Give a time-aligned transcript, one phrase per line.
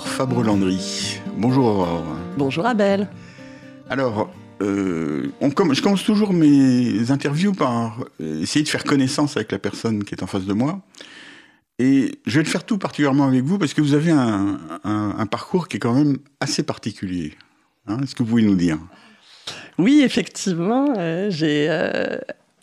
[0.00, 1.20] Aurore Fabre-Landry.
[1.36, 2.16] Bonjour Aurore.
[2.38, 3.06] Bonjour Abel.
[3.90, 4.32] Alors,
[4.62, 10.04] euh, on je commence toujours mes interviews par essayer de faire connaissance avec la personne
[10.04, 10.80] qui est en face de moi.
[11.78, 15.68] Et je vais le faire tout particulièrement avec vous parce que vous avez un, parcours
[15.68, 17.34] qui est quand même assez particulier.
[17.86, 17.98] Hein.
[18.02, 18.78] Est-ce que vous pouvez nous dire?
[19.76, 20.94] Oui, effectivement.
[20.96, 22.16] Euh, j'ai euh,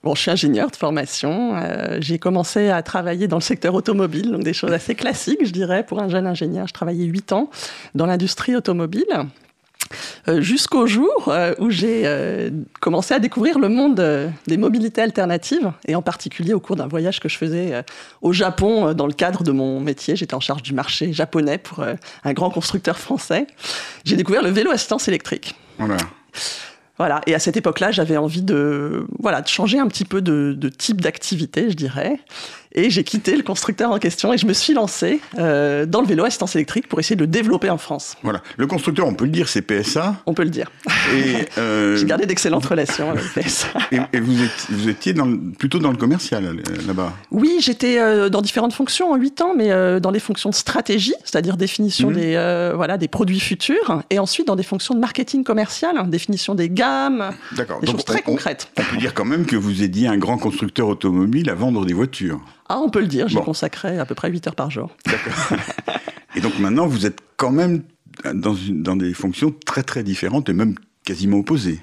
[0.04, 1.56] Bon, je suis ingénieur de formation.
[1.56, 5.52] Euh, j'ai commencé à travailler dans le secteur automobile, donc des choses assez classiques, je
[5.52, 6.68] dirais, pour un jeune ingénieur.
[6.68, 7.50] Je travaillais 8 ans
[7.96, 9.06] dans l'industrie automobile.
[10.28, 15.96] Euh, jusqu'au jour euh, où j'ai commencé à découvrir le monde des mobilités alternatives, et
[15.96, 17.84] en particulier au cours d'un voyage que je faisais
[18.22, 20.16] au Japon dans le cadre de mon métier.
[20.16, 21.84] J'étais en charge du marché japonais pour
[22.24, 23.48] un grand constructeur français.
[24.06, 25.56] J'ai découvert le vélo assistance électrique.
[25.80, 25.98] Voilà.
[26.98, 27.22] Voilà.
[27.28, 30.70] Et à cette époque-là, j'avais envie de, voilà, de changer un petit peu de, de
[30.70, 32.20] type d'activité, je dirais.
[32.74, 36.08] Et j'ai quitté le constructeur en question et je me suis lancé euh, dans le
[36.08, 38.16] vélo assistance électrique pour essayer de le développer en France.
[38.24, 38.42] Voilà.
[38.58, 40.16] Le constructeur, on peut le dire, c'est PSA.
[40.26, 40.70] On peut le dire.
[41.16, 41.96] Et euh...
[41.96, 43.68] j'ai gardé d'excellentes relations avec PSA.
[43.92, 44.34] Et, vous,
[44.70, 49.12] vous, étiez dans plutôt dans le commercial euh, là-bas Oui, j'étais euh, dans différentes fonctions
[49.12, 52.16] en 8 ans, mais dans les fonctions de stratégie, c'est-à-dire définition mhm.
[52.16, 56.56] des, voilà, des produits futurs, et ensuite dans des fonctions de marketing commercial, hein, définition
[56.56, 57.32] des gammes,
[57.82, 58.70] des choses très concrètes.
[58.78, 61.94] On peut dire quand même que vous aidiez un grand constructeur automobile à vendre des
[61.94, 62.40] voitures.
[62.70, 64.96] Ah, on peut le dire, j'y consacrais à peu près 8 heures par jour.
[65.06, 65.58] D'accord.
[66.36, 67.84] et donc maintenant, vous êtes quand même
[68.34, 71.80] dans, une, dans des fonctions très très différentes et même quasiment opposées.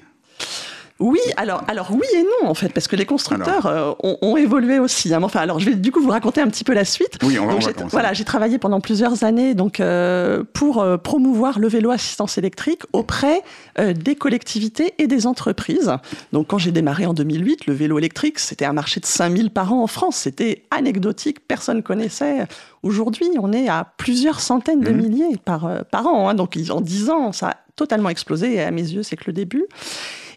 [0.99, 4.79] Oui, alors, alors oui et non en fait, parce que les constructeurs euh, ont, évolué
[4.79, 5.13] aussi.
[5.13, 5.19] Hein.
[5.23, 7.17] Enfin, alors je vais du coup vous raconter un petit peu la suite.
[7.21, 11.67] Oui, on va, Voilà, j'ai travaillé pendant plusieurs années donc euh, pour euh, promouvoir le
[11.67, 13.41] vélo assistance électrique auprès
[13.77, 15.91] des collectivités et des entreprises.
[16.31, 19.73] Donc quand j'ai démarré en 2008, le vélo électrique c'était un marché de 5000 par
[19.73, 20.15] an en France.
[20.15, 22.47] C'était anecdotique, personne connaissait.
[22.83, 24.95] Aujourd'hui, on est à plusieurs centaines de mmh.
[24.95, 26.29] milliers par par an.
[26.29, 26.35] Hein.
[26.35, 28.53] Donc en 10 ans, ça a totalement explosé.
[28.53, 29.65] Et à mes yeux, c'est que le début.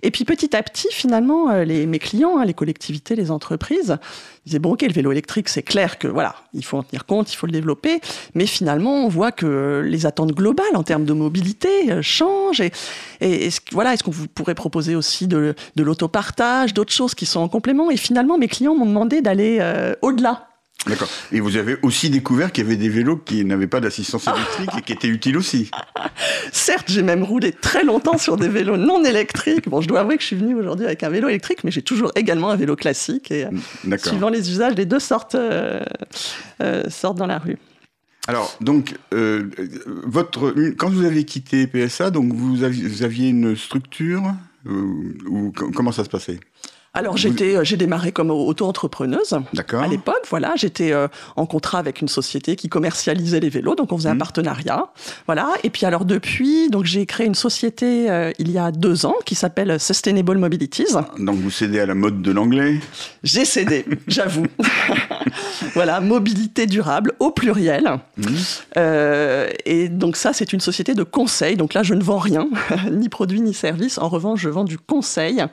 [0.03, 3.97] Et puis petit à petit, finalement, euh, mes clients, hein, les collectivités, les entreprises,
[4.47, 7.33] disaient bon, ok, le vélo électrique, c'est clair que voilà, il faut en tenir compte,
[7.33, 8.01] il faut le développer,
[8.35, 12.61] mais finalement, on voit que les attentes globales en termes de mobilité euh, changent.
[12.61, 12.73] Et,
[13.21, 17.27] et est-ce, voilà, est-ce qu'on vous pourrait proposer aussi de, de l'autopartage, d'autres choses qui
[17.27, 17.91] sont en complément?
[17.91, 20.48] Et finalement, mes clients m'ont demandé d'aller euh, au-delà
[20.87, 21.09] D'accord.
[21.33, 24.71] Et vous avez aussi découvert qu'il y avait des vélos qui n'avaient pas d'assistance électrique
[24.78, 25.71] et qui étaient utiles aussi.
[26.53, 29.69] Certes, j'ai même roulé très longtemps sur des vélos non électriques.
[29.69, 31.83] Bon, je dois avouer que je suis venu aujourd'hui avec un vélo électrique, mais j'ai
[31.83, 33.31] toujours également un vélo classique.
[33.33, 35.81] Et euh, suivant les usages, les deux sortent, euh,
[36.62, 37.59] euh, sortent dans la rue.
[38.28, 44.34] Alors, donc, votre, quand vous avez quitté PSA, donc vous aviez, une structure
[44.67, 46.38] ou comment ça se passait?
[46.99, 49.39] Alors j'étais, euh, j'ai démarré comme auto-entrepreneuse
[49.73, 50.25] à l'époque.
[50.29, 54.09] Voilà, j'étais euh, en contrat avec une société qui commercialisait les vélos, donc on faisait
[54.09, 54.19] un mmh.
[54.19, 54.89] partenariat.
[55.27, 55.49] Voilà.
[55.63, 59.15] Et puis alors depuis, donc j'ai créé une société euh, il y a deux ans
[59.25, 60.97] qui s'appelle Sustainable Mobilities.
[61.19, 62.81] Donc vous cédez à la mode de l'anglais?
[63.23, 64.47] J'ai cédé, j'avoue.
[65.75, 67.89] voilà, mobilité durable au pluriel.
[68.17, 68.81] Mmh.
[69.65, 71.57] et donc ça, c'est une société de conseil.
[71.57, 72.49] Donc là, je ne vends rien,
[72.91, 73.99] ni produit ni service.
[73.99, 75.45] En revanche, je vends du conseil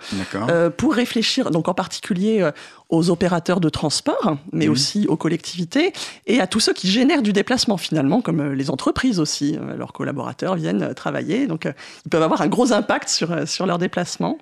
[0.78, 2.52] pour réfléchir donc en particulier euh,
[2.90, 4.72] aux opérateurs de transport, mais mmh.
[4.72, 5.94] aussi aux collectivités
[6.28, 9.58] et à tous ceux qui génèrent du déplacement finalement, comme euh, les entreprises aussi.
[9.60, 11.68] Euh, leurs collaborateurs viennent travailler, donc
[12.06, 14.38] ils peuvent avoir un gros impact sur, sur leur déplacement.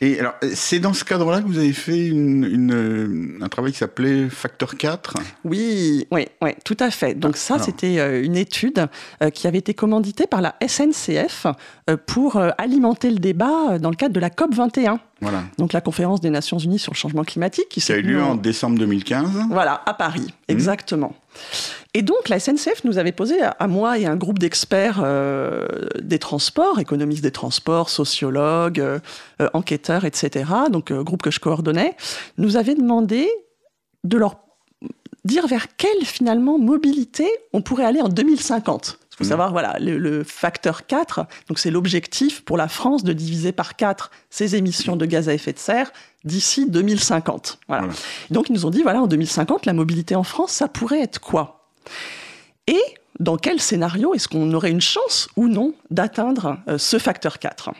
[0.00, 4.28] Et alors, c'est dans ce cadre-là que vous avez fait une, un travail qui s'appelait
[4.28, 5.14] Facteur 4
[5.44, 7.14] Oui, oui, oui, tout à fait.
[7.14, 8.86] Donc ça, c'était une étude
[9.32, 11.46] qui avait été commanditée par la SNCF
[12.06, 15.00] pour alimenter le débat dans le cadre de la COP 21.
[15.20, 15.44] Voilà.
[15.58, 18.34] Donc la conférence des Nations Unies sur le changement climatique qui, a eu lieu en
[18.34, 19.46] décembre 2015.
[19.50, 20.52] Voilà, à Paris, mmh.
[20.52, 21.14] exactement.
[21.96, 25.66] Et donc la SNCF nous avait posé à moi et un groupe d'experts euh,
[26.02, 28.98] des transports, économistes des transports, sociologues, euh,
[29.40, 30.44] euh, enquêteurs, etc.
[30.70, 31.96] Donc groupe que je coordonnais,
[32.36, 33.30] nous avait demandé
[34.04, 34.36] de leur
[35.24, 38.98] dire vers quelle finalement mobilité on pourrait aller en 2050.
[39.00, 39.28] Il faut mmh.
[39.28, 44.10] savoir, voilà, le, facteur 4, donc c'est l'objectif pour la France de diviser par 4
[44.28, 45.90] ses émissions de gaz à effet de serre
[46.24, 47.58] d'ici 2050.
[47.68, 47.88] Voilà.
[48.30, 51.20] Donc ils nous ont dit, voilà, en 2050, la mobilité en France, ça pourrait être
[51.20, 51.55] quoi?
[52.66, 52.82] Et
[53.18, 57.70] dans quel scénario est-ce qu'on aurait une chance ou non d'atteindre euh, ce facteur 4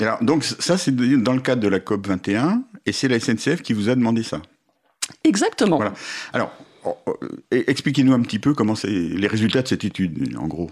[0.00, 3.62] alors, donc ça, c'est dans le cadre de la COP 21, et c'est la SNCF
[3.62, 4.40] qui vous a demandé ça.
[5.24, 5.74] Exactement.
[5.74, 5.92] Voilà.
[6.32, 6.52] Alors,
[6.84, 7.16] Oh, oh,
[7.50, 10.70] expliquez-nous un petit peu comment c'est les résultats de cette étude, en gros.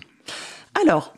[0.80, 1.14] Alors,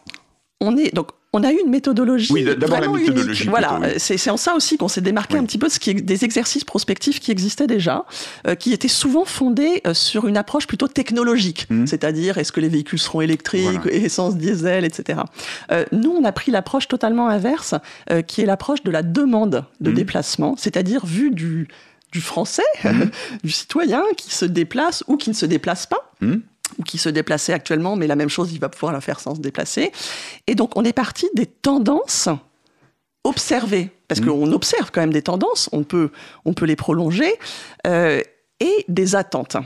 [0.60, 2.32] on est donc on a eu une méthodologie.
[2.32, 3.42] Oui, d'abord la méthodologie.
[3.42, 3.50] Unique.
[3.50, 5.94] Voilà, c'est en ça aussi qu'on s'est démarqué un petit peu de ce qui est
[5.94, 8.06] des exercices prospectifs qui existaient déjà,
[8.46, 11.86] euh, qui étaient souvent fondés euh, sur une approche plutôt technologique, mmh.
[11.86, 15.20] c'est-à-dire est-ce que les véhicules seront électriques, essence, diesel, etc.
[15.70, 17.74] Euh, nous, on a pris l'approche totalement inverse,
[18.26, 19.94] qui est l'approche de la demande de mmh.
[19.94, 21.68] déplacement, c'est-à-dire vue du,
[22.12, 23.02] du français, mmh.
[23.44, 26.10] du citoyen qui se déplace ou qui ne se déplace pas
[26.78, 29.34] ou qui se déplaçait actuellement, mais la même chose, il va pouvoir la faire sans
[29.34, 29.92] se déplacer.
[30.46, 32.28] Et donc, on est parti des tendances
[33.24, 34.26] observées, parce mmh.
[34.26, 36.10] qu'on observe quand même des tendances, on peut,
[36.44, 37.34] on peut les prolonger,
[37.86, 38.22] euh,
[38.60, 39.56] et des attentes.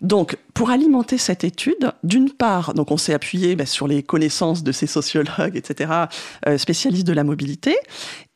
[0.00, 4.62] Donc, pour alimenter cette étude, d'une part, donc on s'est appuyé bah, sur les connaissances
[4.62, 5.92] de ces sociologues, etc.,
[6.46, 7.76] euh, spécialistes de la mobilité,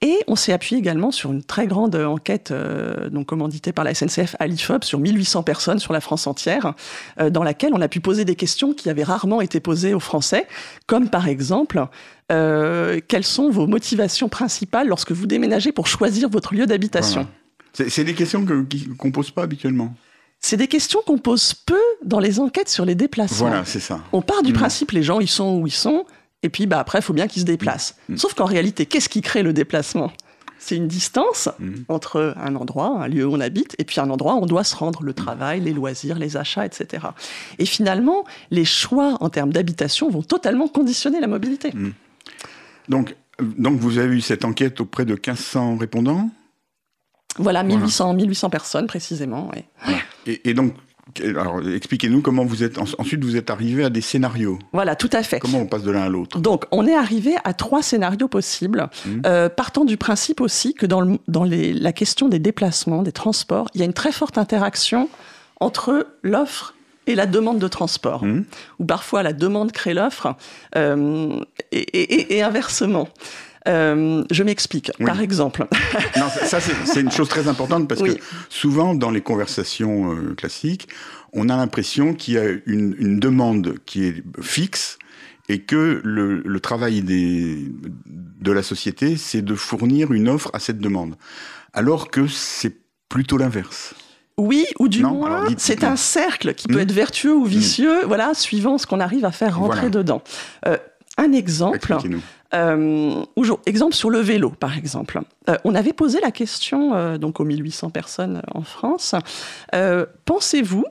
[0.03, 3.95] et on s'est appuyé également sur une très grande enquête, euh, donc commanditée par la
[3.95, 6.75] SNCF à l'IFOP, sur 1800 personnes sur la France entière,
[7.21, 10.01] euh, dans laquelle on a pu poser des questions qui avaient rarement été posées aux
[10.01, 10.47] Français,
[10.87, 11.87] comme par exemple,
[12.29, 17.27] quelles sont vos motivations principales lorsque vous déménagez pour choisir votre lieu d'habitation?
[17.73, 19.93] C'est des questions qu'on ne pose pas habituellement.
[20.41, 23.49] C'est des questions qu'on pose peu dans les enquêtes sur les déplacements.
[23.49, 24.01] Voilà, c'est ça.
[24.13, 24.57] On part du mmh.
[24.57, 26.07] principe, les gens, ils sont où ils sont,
[26.43, 27.97] et puis bah, après, il faut bien qu'ils se déplacent.
[28.09, 28.17] Mmh.
[28.17, 30.11] Sauf qu'en réalité, qu'est-ce qui crée le déplacement?
[30.59, 31.73] C'est une distance mmh.
[31.89, 34.65] entre un endroit, un lieu où on habite, et puis un endroit où on doit
[34.65, 37.07] se rendre, le travail, les loisirs, les achats, etc.
[37.59, 41.73] Et finalement, les choix en termes d'habitation vont totalement conditionner la mobilité.
[42.89, 46.31] Donc, donc, vous avez eu cette enquête auprès de 1500 répondants?
[47.41, 49.51] Voilà, 1800, 1800 personnes précisément.
[50.27, 50.75] Et, donc,
[51.23, 52.79] alors, expliquez-nous comment vous êtes.
[52.79, 54.59] Ensuite, vous êtes arrivé à des scénarios.
[54.73, 55.41] Voilà, tout à fait.
[55.41, 56.39] Comment on passe de l'un à l'autre?
[56.39, 59.23] Donc, on est arrivé à trois scénarios possibles, mmh.
[59.27, 63.69] euh, partant du principe aussi que dans, dans les, la question des déplacements, des transports,
[63.75, 65.09] il y a une très forte interaction
[65.59, 66.75] entre l'offre
[67.07, 68.45] et la demande de transport, mmh.
[68.79, 70.37] ou parfois la demande crée l'offre,
[70.77, 71.41] euh,
[71.73, 73.09] et, et, inversement.
[73.69, 74.91] Euh, je m'explique.
[75.05, 75.67] Par exemple.
[76.17, 78.17] non, ça, c'est une chose très importante parce que
[78.49, 80.89] souvent, dans les conversations euh, classiques,
[81.33, 84.99] on a l'impression qu'il y a une, demande qui est fixe
[85.49, 87.71] et que le, travail des,
[88.07, 91.17] de la société, c'est de fournir une offre à cette demande.
[91.73, 92.77] Alors que c'est
[93.09, 93.95] plutôt l'inverse.
[94.39, 96.83] Oui, ou du moins, c'est un cercle qui peut hmm.
[96.83, 98.09] être vertueux ou vicieux, hmm.
[98.09, 100.23] voilà, suivant ce qu'on arrive à faire rentrer dedans.
[100.67, 100.79] Euh,
[101.19, 101.97] un exemple.
[102.53, 103.25] Euh,
[103.67, 105.21] exemple sur le vélo, par exemple.
[105.49, 109.15] Euh, on avait posé la question euh, donc aux 1800 personnes en France.
[110.25, 110.85] Pensez-vous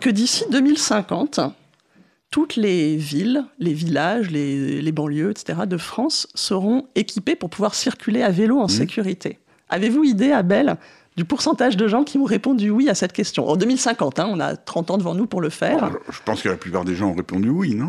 [0.00, 1.40] que d'ici 2050,
[2.30, 5.60] toutes les villes, les villages, les, banlieues, etc.
[5.66, 8.68] de France seront équipées pour pouvoir circuler à vélo en mmh.
[8.68, 9.38] sécurité?
[9.70, 10.76] Avez-vous idée, Abel,
[11.16, 13.48] du pourcentage de gens qui ont répondu oui à cette question?
[13.48, 15.90] En 2050, hein, on a 30 ans devant nous pour le faire.
[16.10, 17.88] je pense que la plupart des gens ont répondu oui, non?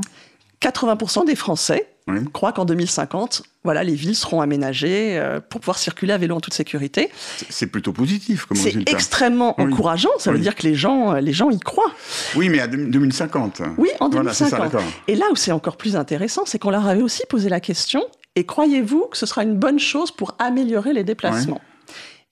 [0.61, 1.87] 80% des Français
[2.33, 6.39] croient qu'en 2050, voilà, les villes seront aménagées euh, pour pouvoir circuler à vélo en
[6.39, 7.09] toute sécurité.
[7.49, 8.57] C'est plutôt positif comme.
[8.57, 11.91] C'est extrêmement encourageant, ça veut dire que les gens, euh, les gens y croient.
[12.35, 13.61] Oui, mais à 2050.
[13.77, 14.73] Oui, en 2050.
[15.07, 18.03] et là où c'est encore plus intéressant, c'est qu'on leur avait aussi posé la question,
[18.35, 21.61] et croyez-vous que ce sera une bonne chose pour améliorer les déplacements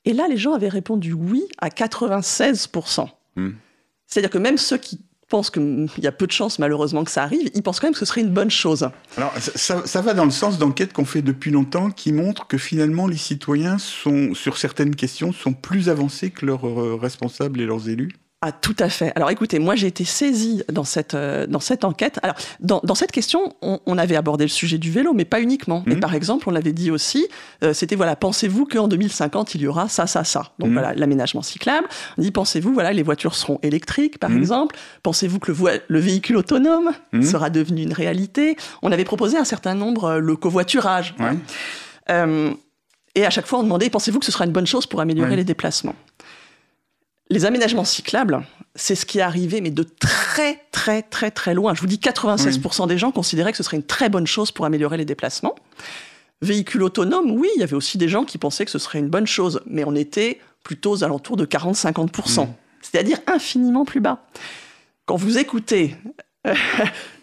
[0.05, 3.07] Et là, les gens avaient répondu oui à 96%.
[3.35, 3.51] Hmm.
[4.05, 7.23] C'est-à-dire que même ceux qui pense qu'il y a peu de chances malheureusement que ça
[7.23, 8.89] arrive, ils pensent quand même que ce serait une bonne chose.
[9.17, 12.57] Alors ça, ça va dans le sens d'enquêtes qu'on fait depuis longtemps qui montrent que
[12.57, 17.65] finalement les citoyens sont, sur certaines questions, sont plus avancés que leurs euh, responsables et
[17.65, 18.13] leurs élus
[18.43, 19.11] ah, tout à fait.
[19.15, 22.19] Alors écoutez, moi j'ai été saisie dans cette, euh, dans cette enquête.
[22.21, 25.41] Alors, dans, dans cette question, on, on, avait abordé le sujet du vélo, mais pas
[25.41, 25.83] uniquement.
[25.87, 25.99] Et mhm.
[25.99, 27.27] par exemple, on l'avait dit aussi,
[27.63, 30.51] euh, c'était voilà, pensez-vous qu'en 2050, il y aura ça, ça, ça?
[30.59, 30.73] Donc mhm.
[30.73, 31.87] voilà, l'aménagement cyclable.
[32.19, 34.37] On dit, pensez-vous, voilà, les voitures seront électriques, par mhm.
[34.37, 34.75] exemple?
[35.01, 36.91] Pensez-vous que le, le, véhicule autonome
[37.23, 38.55] sera devenu une réalité?
[38.83, 41.15] On avait proposé un certain nombre, euh, le covoiturage.
[42.11, 42.53] Euh,
[43.15, 45.35] et à chaque fois, on demandait, pensez-vous que ce sera une bonne chose pour améliorer
[45.35, 45.95] les déplacements?
[47.29, 48.41] Les aménagements cyclables,
[48.75, 51.73] c'est ce qui est arrivé, mais de très, très, très, très loin.
[51.73, 54.65] Je vous dis 96% des gens considéraient que ce serait une très bonne chose pour
[54.65, 55.55] améliorer les déplacements.
[56.41, 59.09] Véhicules autonomes, oui, il y avait aussi des gens qui pensaient que ce serait une
[59.09, 62.47] bonne chose, mais on était plutôt aux alentours de 40-50%,
[62.81, 64.27] c'est-à-dire infiniment plus bas.
[65.05, 65.95] Quand vous écoutez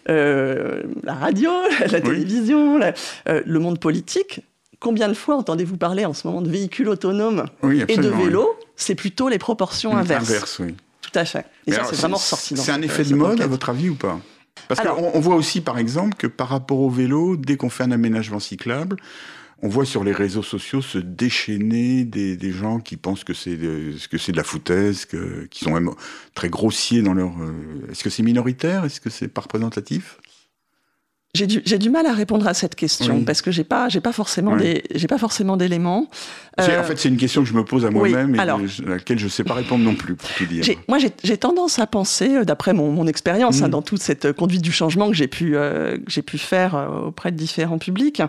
[0.09, 1.51] euh, la radio,
[1.91, 4.41] la télévision, euh, le monde politique,
[4.79, 7.45] combien de fois entendez-vous parler en ce moment de véhicules autonomes
[7.87, 10.29] et de vélos c'est plutôt les proportions inverses.
[10.29, 10.75] Inverse, oui.
[11.01, 11.45] Tout à fait.
[11.67, 12.57] Et ça, c'est vraiment ressorti.
[12.57, 14.19] C'est un effet de mode, à votre avis, ou pas?
[14.67, 17.83] Parce qu'on on voit aussi, par exemple, que par rapport au vélo, dès qu'on fait
[17.83, 18.97] un aménagement cyclable,
[19.61, 23.57] on voit sur les réseaux sociaux se déchaîner des, des gens qui pensent que c'est
[23.57, 25.91] que c'est de la foutaise, que, qui sont même
[26.33, 27.31] très grossiers dans leur.
[27.41, 28.85] Euh, est-ce que c'est minoritaire?
[28.85, 30.17] Est-ce que c'est pas représentatif?
[31.35, 33.23] J'ai du, du, mal à répondre à cette question Oui.
[33.25, 34.81] parce que j'ai pas j'ai pas forcément Oui.
[34.91, 36.07] des pas forcément d'éléments.
[36.57, 38.59] C'est- Euh, En fait, c'est une question que je me pose à moi-même et alors.
[38.59, 40.63] de- à laquelle je ne sais pas répondre non plus, pour tout dire.
[40.63, 43.63] J'ai- moi, j'ai tendance à penser, euh, d'après mon, mon expérience, Mm.
[43.65, 46.37] hein, dans toute cette euh, conduite du changement que j'ai pu, euh, que j'ai pu
[46.37, 48.21] faire euh, auprès de différents publics,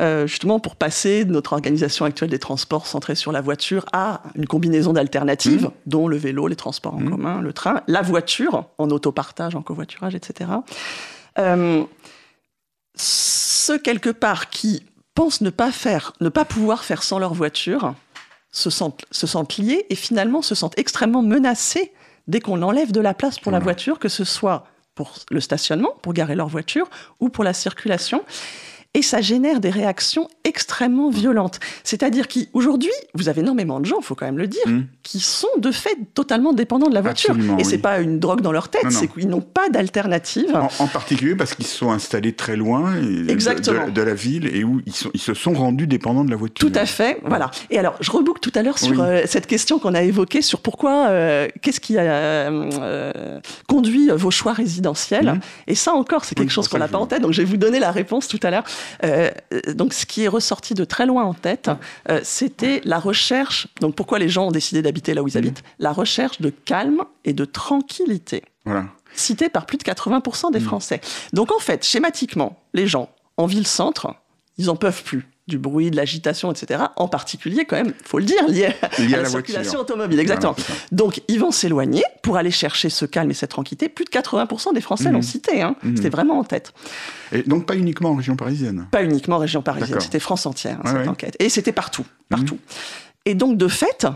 [0.00, 4.22] euh, justement pour passer de notre organisation actuelle des transports centrée sur la voiture à
[4.36, 7.10] une combinaison d'alternatives, dont le vélo, les transports en Mm.
[7.10, 10.50] commun, le train, la voiture, en autopartage, en covoiturage, etc.
[11.38, 11.82] Euh,
[12.94, 14.84] ceux quelque part qui
[15.14, 17.94] pensent ne pas faire, ne pas pouvoir faire sans leur voiture,
[18.50, 21.92] se sentent, se sentent liés et finalement se sentent extrêmement menacés
[22.28, 25.94] dès qu'on enlève de la place pour la voiture, que ce soit pour le stationnement,
[26.02, 28.24] pour garer leur voiture, ou pour la circulation.
[28.94, 31.60] Et ça génère des réactions extrêmement violentes.
[31.82, 34.82] C'est-à-dire qu'aujourd'hui, vous avez énormément de gens, il faut quand même le dire, Hmm.
[35.02, 37.30] qui sont de fait totalement dépendants de la voiture.
[37.30, 37.82] Absolument, et c'est oui.
[37.82, 40.54] pas une drogue dans leur tête, c'est qu'ils n'ont pas d'alternative.
[40.54, 44.82] En, en particulier parce qu'ils se sont installés très loin de- la ville et où
[44.84, 46.68] ils, sont, ils se sont rendus dépendants de la voiture.
[46.70, 47.50] Tout à fait, voilà.
[47.70, 48.98] Et alors, je reboucle tout à l'heure sur Oui.
[49.00, 54.30] euh, cette question qu'on a évoquée sur pourquoi, euh, qu'est-ce qui a euh, conduit vos
[54.30, 55.26] choix résidentiels.
[55.34, 55.40] Mhm.
[55.66, 57.46] Et ça encore, c'est quelque Oui, chose qu'on n'a pas en tête, donc je vais
[57.48, 58.64] vous donner la réponse tout à l'heure.
[59.04, 59.30] Euh,
[59.74, 61.70] donc, ce qui est ressorti de très loin en tête,
[62.10, 63.68] euh, c'était la recherche.
[63.80, 65.38] Donc, pourquoi les gens ont décidé d'habiter là où ils Mhm.
[65.38, 68.86] habitent La recherche de calme et de tranquillité Voilà.
[69.14, 70.64] cité par plus de 80% des Mm.
[70.64, 71.00] Français.
[71.32, 74.14] Donc en fait, schématiquement, les gens en ville-centre,
[74.58, 76.84] ils en peuvent plus du bruit, de l'agitation, etc.
[76.96, 79.80] En particulier, quand même, faut le dire, lié à, Lié à la, la circulation voiture.
[79.80, 80.20] automobile.
[80.20, 80.54] Exactement.
[80.92, 83.88] Donc ils vont s'éloigner pour aller chercher ce calme et cette tranquillité.
[83.88, 85.14] Plus de 80% des Français Mhm.
[85.14, 85.60] l'ont cité.
[85.62, 85.74] Hein.
[85.82, 85.96] Mhm.
[85.96, 86.72] C'était vraiment en tête.
[87.32, 88.86] Et donc pas uniquement en région parisienne.
[88.92, 91.08] Pas uniquement région parisienne, c'était France entière, hein, Ouais, cette ouais.
[91.08, 91.36] enquête.
[91.40, 92.58] Et c'était partout, partout.
[93.24, 94.06] Et donc, de fait,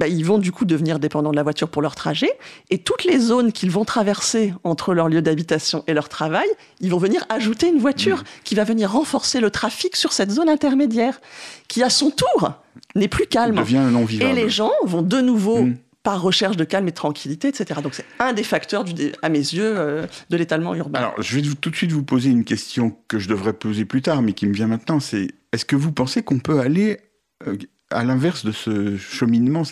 [0.00, 2.30] bah, ils vont du coup devenir dépendants de la voiture pour leur trajet.
[2.70, 6.48] Et toutes les zones qu'ils vont traverser entre leur lieu d'habitation et leur travail,
[6.80, 8.24] ils vont venir ajouter une voiture Mmh.
[8.44, 11.20] qui va venir renforcer le trafic sur cette zone intermédiaire,
[11.68, 12.52] qui à son tour
[12.96, 13.56] n'est plus calme.
[13.56, 15.76] devient non Et les gens vont de nouveau, Mm.
[16.02, 17.80] par recherche de calme et de tranquillité, etc.
[17.82, 20.98] Donc c'est un des facteurs, du dé- à mes yeux, euh, de l'étalement urbain.
[21.00, 23.84] Alors, je vais vous- tout de suite vous poser une question que je devrais poser
[23.84, 24.98] plus tard, mais qui me vient maintenant.
[24.98, 27.00] C'est est-ce que vous pensez qu'on peut aller
[27.46, 27.56] euh,
[27.90, 29.62] à l'inverse de ce cheminement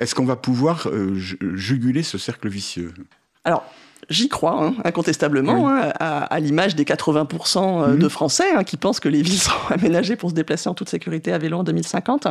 [0.00, 2.92] est-ce qu'on va pouvoir euh, ju- juguler ce cercle vicieux?
[4.12, 5.72] J'y crois, hein, incontestablement, Oui.
[5.72, 8.08] hein, à, à l'image des 80% euh, de Mhm.
[8.08, 11.32] Français hein, qui pensent que les villes sont aménagées pour se déplacer en toute sécurité
[11.32, 12.28] à vélo en 2050.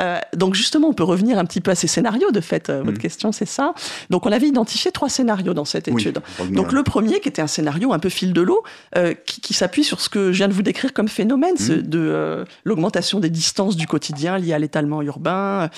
[0.00, 2.78] Euh, donc justement, on peut revenir un petit peu à ces scénarios, de fait, euh,
[2.78, 2.98] votre Mhm.
[2.98, 3.74] question, c'est ça.
[4.10, 6.20] Donc on avait identifié trois scénarios dans cette étude.
[6.50, 8.62] Donc le premier, qui était un scénario un peu fil de l'eau,
[8.96, 11.72] euh, qui, qui s'appuie sur ce que je viens de vous décrire comme phénomène, ce-
[11.72, 15.70] de euh, l'augmentation des distances du quotidien liées à l'étalement urbain.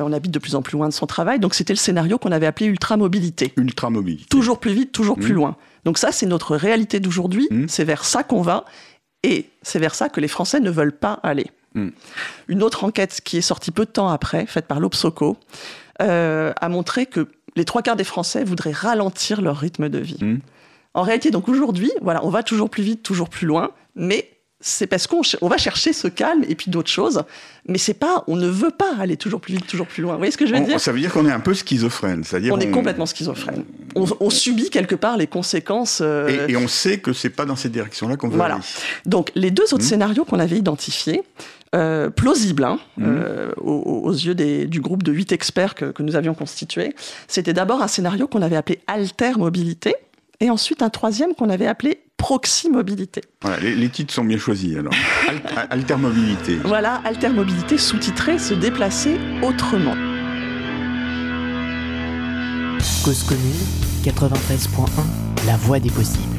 [0.00, 1.38] Euh, on habite de plus en plus loin de son travail.
[1.38, 3.52] Donc c'était le scénario qu'on avait appelé ultramobilité.
[3.56, 4.24] ultramobilité.
[4.28, 5.36] Toujours plus vite, toujours plus Mhm.
[5.36, 5.56] loin.
[5.84, 7.46] Donc ça, c'est notre réalité d'aujourd'hui.
[7.50, 7.68] Mhm.
[7.68, 8.64] C'est vers ça qu'on va.
[9.22, 11.46] Et c'est vers ça que les Français ne veulent pas aller.
[11.74, 11.92] Mhm.
[12.48, 15.36] Une autre enquête qui est sortie peu de temps après, faite par l'Obsoco,
[16.02, 20.18] euh, a montré que les trois quarts des Français voudraient ralentir leur rythme de vie.
[20.94, 24.28] En réalité, donc aujourd'hui, voilà, on va toujours plus vite, toujours plus loin, mais
[24.60, 27.22] c'est parce qu'on on va chercher ce calme et puis d'autres choses,
[27.66, 30.12] mais c'est pas, on ne veut pas aller toujours plus vite, toujours plus loin.
[30.12, 30.78] Vous voyez ce que je veux On- dire?
[30.80, 32.24] ça veut dire qu'on est un peu schizophrène.
[32.24, 33.64] C'est-à-dire On est complètement schizophrène.
[33.94, 36.00] On, on subit quelque part les conséquences.
[36.02, 38.56] euh, Et, et on sait que c'est pas dans cette direction-là qu'on veut Voilà.
[38.56, 38.64] aller.
[39.06, 39.88] Donc, les deux autres Mhm.
[39.88, 41.22] scénarios qu'on avait identifiés,
[41.74, 43.06] euh, plausibles hein, Mhm.
[43.08, 46.94] euh, aux, aux yeux des- du groupe de huit experts que, que nous avions constitué,
[47.28, 49.94] c'était d'abord un scénario qu'on avait appelé alter-mobilité,
[50.40, 53.22] et ensuite un troisième qu'on avait appelé proxy-mobilité.
[53.42, 54.92] Voilà, les, les titres sont bien choisis alors.
[55.28, 56.56] Al- altermobilité.
[56.64, 59.94] Voilà, alter-mobilité sous-titré se déplacer autrement.
[63.04, 63.60] Cause commune
[64.04, 66.36] 93.1 La voie des possibles.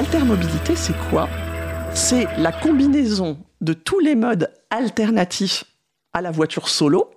[0.00, 1.28] L'altermobilité, c'est quoi?
[1.92, 5.64] C'est la combinaison de tous les modes alternatifs
[6.14, 7.10] à la voiture solo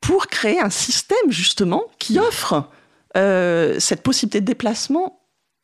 [0.00, 2.70] pour créer un système justement qui offre
[3.16, 5.18] euh, cette possibilité de déplacement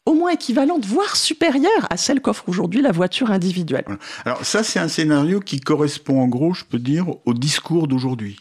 [0.07, 3.85] au moins équivalente, voire supérieure à celle qu'offre aujourd'hui la voiture individuelle.
[4.25, 8.41] Alors ça, c'est un scénario qui correspond en gros, je peux dire, au discours d'aujourd'hui,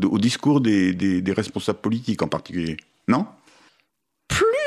[0.00, 2.76] au discours des responsables politiques en particulier.
[3.08, 3.26] Non?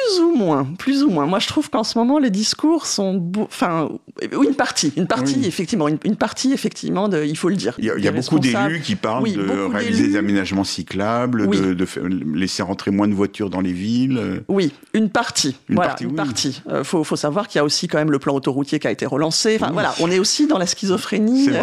[0.07, 1.25] Plus ou moins, plus ou moins.
[1.25, 3.89] Moi, je trouve qu'en ce moment, les discours sont, enfin,
[4.21, 5.45] une partie, une partie, Oui.
[5.47, 7.75] effectivement, une, une partie, effectivement, de, il faut le dire.
[7.79, 9.41] Il y a, il y a Des beaucoup d'élus qui parlent Oui, de
[9.73, 11.59] réaliser des aménagements cyclables, Oui.
[11.59, 14.43] de, de faire- laisser rentrer moins de voitures dans les villes.
[14.47, 15.55] Oui, une partie.
[15.69, 16.61] Une voilà, partie, une partie.
[16.69, 18.91] Euh, faut, faut savoir qu'il y a aussi quand même le plan autoroutier qui a
[18.91, 19.57] été relancé.
[19.59, 21.49] Enfin, voilà, on est aussi dans la schizophrénie.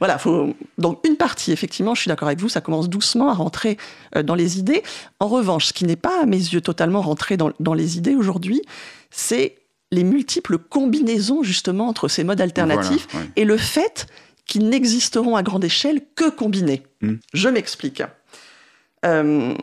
[0.00, 1.52] Voilà, faut donc une partie.
[1.52, 2.48] Effectivement, je suis d'accord avec vous.
[2.48, 3.76] Ça commence doucement à rentrer
[4.16, 4.82] euh, dans les idées.
[5.20, 8.14] En revanche, ce qui n'est pas à mes yeux totalement rentré dans, dans les idées
[8.14, 8.62] aujourd'hui,
[9.10, 9.56] c'est
[9.90, 13.32] les multiples combinaisons justement entre ces modes alternatifs voilà, ouais.
[13.36, 14.06] et le fait
[14.46, 16.82] qu'ils n'existeront à grande échelle que combinés.
[17.00, 17.14] Mm.
[17.32, 18.02] Je m'explique.
[19.04, 19.54] Euh,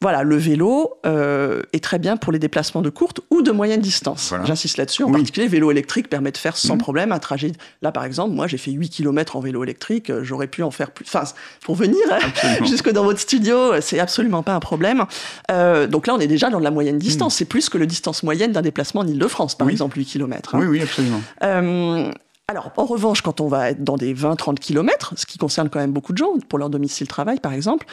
[0.00, 3.80] voilà, le vélo euh, est très bien pour les déplacements de courte ou de moyenne
[3.80, 4.28] distance.
[4.28, 4.44] Voilà.
[4.44, 5.02] J'insiste là-dessus.
[5.02, 5.12] En Oui.
[5.12, 6.78] particulier, le vélo électrique permet de faire sans Mm.
[6.78, 7.52] problème un trajet.
[7.82, 10.10] Là, par exemple, moi, j'ai fait 8 km en vélo électrique.
[10.10, 11.04] euh, J'aurais pu en faire plus.
[11.08, 11.24] Enfin,
[11.64, 12.18] pour venir hein,
[12.66, 15.04] jusque dans votre studio, c'est absolument pas un problème.
[15.50, 17.34] Euh, donc là, on est déjà dans de la moyenne distance.
[17.36, 19.66] C'est plus que le distance moyenne d'un déplacement en Ile-de-France, par.
[19.66, 19.72] Oui.
[19.72, 20.52] exemple, 8 km.
[20.58, 21.20] Oui, oui, absolument.
[21.42, 22.10] Euh,
[22.46, 25.80] alors, en revanche, quand on va être dans des 20-30 km, ce qui concerne quand
[25.80, 27.86] même beaucoup de gens, pour leur domicile-travail par exemple,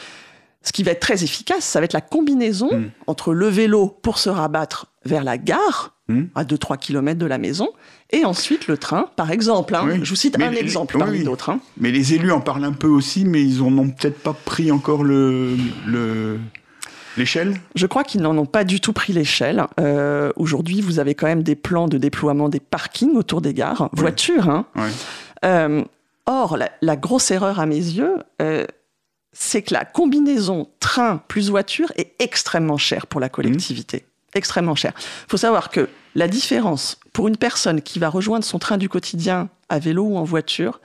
[0.62, 2.90] ce qui va être très efficace, ça va être la combinaison Mm.
[3.06, 6.24] entre le vélo pour se rabattre vers la gare, Mm.
[6.34, 7.68] à 2-3 km de la maison,
[8.10, 9.74] et ensuite le train, par exemple.
[9.74, 9.82] hein.
[9.86, 10.00] Oui.
[10.02, 11.24] Je vous cite Mais un les- exemple parmi oui.
[11.24, 11.50] d'autres.
[11.50, 11.60] hein.
[11.78, 14.70] Mais les élus en parlent un peu aussi, mais ils en ont peut-être pas pris
[14.70, 16.38] encore le le-
[17.16, 17.54] l'échelle?
[17.74, 19.64] Je crois qu'ils n'en ont pas du tout pris l'échelle.
[19.80, 23.88] Euh, Aujourd'hui, vous avez quand même des plans de déploiement des parkings autour des gares,
[23.94, 24.00] Oui.
[24.00, 24.90] voitures, hein, Ouais.
[25.44, 25.82] Euh,
[26.26, 28.64] or, la, la grosse erreur à mes yeux, euh,
[29.38, 34.06] c'est que la combinaison train plus voiture est extrêmement chère pour la collectivité.
[34.34, 34.92] Extrêmement chère.
[34.96, 38.88] Il faut savoir que la différence pour une personne qui va rejoindre son train du
[38.88, 40.80] quotidien à vélo ou en voiture,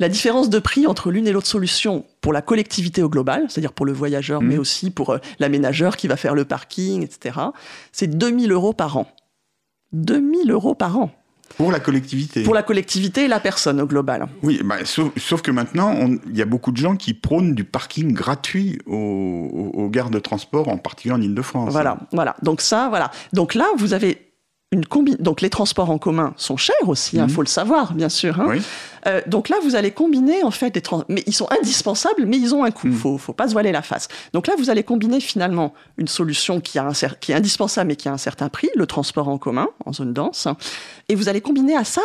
[0.00, 3.72] la différence de prix entre l'une et l'autre solution pour la collectivité au global, c'est-à-dire
[3.72, 4.48] pour le voyageur, Mhm.
[4.48, 7.38] mais aussi pour euh, l'aménageur qui va faire le parking, etc.,
[7.92, 9.06] c'est 2000 euros par an.
[9.92, 11.10] 2000 euros par an.
[11.56, 12.42] Pour la collectivité.
[12.44, 14.26] Pour la collectivité et la personne au global.
[14.42, 15.94] Oui, bah, sauf, sauf que maintenant,
[16.30, 20.10] il y a beaucoup de gens qui prônent du parking gratuit aux, aux- aux gares
[20.10, 21.72] de transport, en particulier en Ile-de-France.
[21.72, 22.36] Voilà, voilà.
[22.42, 23.10] Donc ça, voilà.
[23.32, 24.27] Donc là, vous avez
[24.70, 25.16] une combi.
[25.18, 27.28] Donc les transports en commun sont chers aussi, il Mhm.
[27.30, 28.38] faut le savoir, bien sûr.
[28.40, 28.46] hein.
[28.50, 28.62] Oui.
[29.06, 32.54] Euh, donc là, vous allez combiner en fait des mais ils sont indispensables, mais ils
[32.54, 32.88] ont un coût.
[32.88, 32.94] Mhm.
[32.96, 34.08] Faut, faut pas se voiler la face.
[34.34, 37.88] Donc là, vous allez combiner finalement une solution qui a un cer- qui est indispensable
[37.88, 40.48] mais qui a un certain prix, le transport en commun en zone dense,
[41.08, 42.02] et vous allez combiner à ça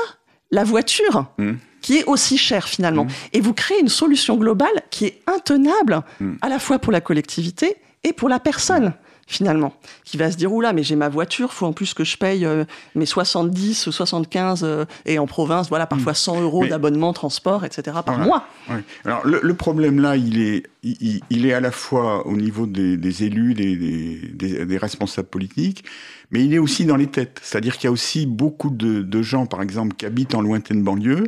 [0.51, 1.25] la voiture.
[1.37, 1.57] Mhm.
[1.81, 3.03] qui est aussi chère finalement.
[3.03, 3.11] Mhm.
[3.33, 6.01] Et vous créez une solution globale qui est intenable
[6.41, 8.93] à la fois pour la collectivité et pour la personne
[9.27, 12.17] finalement, qui va se dire, oula, mais j'ai ma voiture, faut en plus que je
[12.17, 16.63] paye euh, mes 70 ou 75, euh, et en province, voilà, parfois 100 euros Mm.
[16.63, 17.97] Mais- d'abonnement, transport, etc.
[18.05, 18.25] par Voilà.
[18.25, 18.47] mois.
[18.69, 18.75] Oui.
[19.05, 22.97] Alors le, le problème là, il est, il, est à la fois au niveau des,
[22.97, 25.83] des élus, des, des- des- des responsables politiques,
[26.31, 27.39] mais il est aussi dans les têtes.
[27.43, 30.83] C'est-à-dire qu'il y a aussi beaucoup de, de gens, par exemple, qui habitent en lointaine
[30.83, 31.25] banlieue,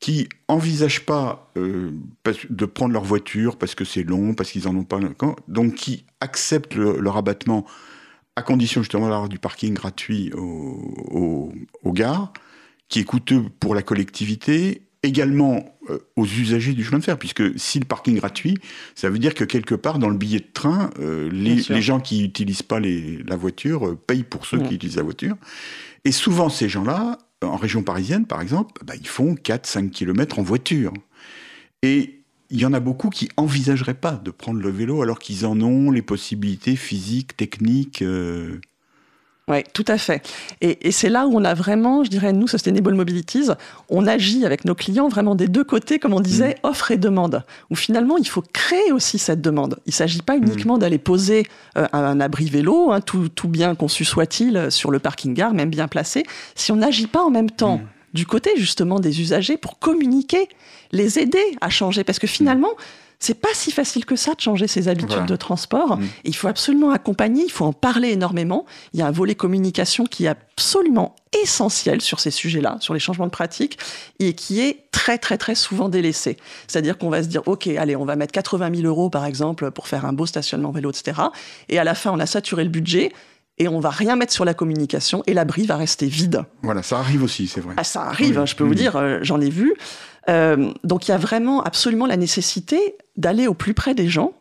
[0.00, 1.90] qui envisagent pas euh,
[2.48, 4.98] de prendre leur voiture parce que c'est long, parce qu'ils en ont pas,
[5.46, 7.66] donc qui acceptent le, le rabattement
[8.36, 12.32] à condition justement d'avoir du parking gratuit au- au- aux gares,
[12.88, 17.58] qui est coûteux pour la collectivité, également euh, aux usagers du chemin de fer, puisque
[17.58, 18.56] si le parking gratuit,
[18.94, 22.22] ça veut dire que quelque part dans le billet de train, euh, les, gens qui
[22.22, 24.68] n'utilisent pas les- la voiture euh, payent pour ceux Mm.
[24.68, 25.36] qui utilisent la voiture.
[26.04, 30.42] Et souvent, ces gens-là, en région parisienne par exemple, bah, ils font 4-5 km en
[30.42, 30.92] voiture.
[31.82, 35.46] Et il y en a beaucoup qui envisageraient pas de prendre le vélo alors qu'ils
[35.46, 38.02] en ont les possibilités physiques, techniques.
[38.02, 38.60] euh,
[39.48, 40.22] Oui, tout à fait.
[40.60, 43.48] Et, et c'est là où on a vraiment, je dirais, nous, Sustainable Mobilities,
[43.88, 47.44] on agit avec nos clients vraiment des deux côtés, comme on disait, offre et demande.
[47.70, 49.78] Où finalement, il faut créer aussi cette demande.
[49.86, 53.74] Il ne s'agit pas uniquement d'aller poser euh, un abri vélo, hein, tout, tout bien
[53.74, 56.22] conçu soit-il, euh, sur le parking gare, même bien placé.
[56.54, 57.80] Si on n'agit pas en même temps
[58.14, 60.48] du côté justement des usagers pour communiquer,
[60.92, 62.70] les aider à changer, parce que finalement,
[63.22, 65.98] c'est pas si facile que ça de changer ses habitudes de transport.
[65.98, 66.06] Mm.
[66.24, 68.64] Il faut absolument accompagner, il faut en parler énormément.
[68.94, 73.00] Il y a un volet communication qui est absolument essentiel sur ces sujets-là, sur les
[73.00, 73.78] changements de pratiques,
[74.18, 76.38] et qui est très très très souvent délaissé.
[76.66, 79.70] C'est-à-dire qu'on va se dire, ok, allez, on va mettre 80 000 euros par exemple
[79.70, 81.20] pour faire un beau stationnement vélo, etc.
[81.68, 83.12] Et à la fin, on a saturé le budget.
[83.58, 86.44] et on va rien mettre sur la communication et l'abri va rester vide.
[86.62, 87.74] Voilà, ça arrive aussi, c'est vrai.
[87.76, 88.76] Ah, ça arrive, Oui, hein, je peux vous oui.
[88.76, 89.74] dire, euh, j'en ai vu.
[90.30, 94.32] Euh, donc il y a vraiment absolument la nécessité d'aller au plus près des gens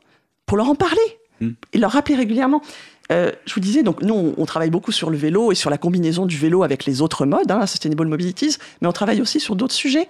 [0.45, 1.49] pour leur en parler Mm.
[1.73, 2.61] et leur rappeler régulièrement.
[3.11, 5.69] Euh, je vous disais, donc nous, on, on travaille beaucoup sur le vélo et sur
[5.71, 9.39] la combinaison du vélo avec les autres modes, hein, Sustainable Mobilities, mais on travaille aussi
[9.39, 10.07] sur d'autres sujets.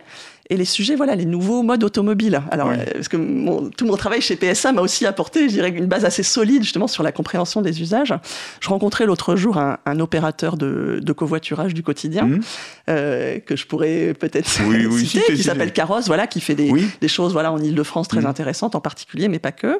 [0.51, 2.41] Et les sujets, voilà, les nouveaux modes automobiles.
[2.49, 2.75] Alors, Oui.
[2.79, 5.85] euh, parce que mon- tout mon travail chez PSA m'a aussi apporté, je dirais, une
[5.85, 8.15] base assez solide justement sur la compréhension des usages.
[8.59, 12.41] Je rencontrais l'autre jour un, un opérateur de, de covoiturage du quotidien Mhm.
[12.89, 16.71] euh, que je pourrais peut-être Oui, oui, citer, qui s'appelle Carrosse, voilà, qui fait des,
[16.99, 18.25] des choses voilà, en Ile-de-France très Mhm.
[18.25, 19.79] intéressantes en particulier, mais pas que.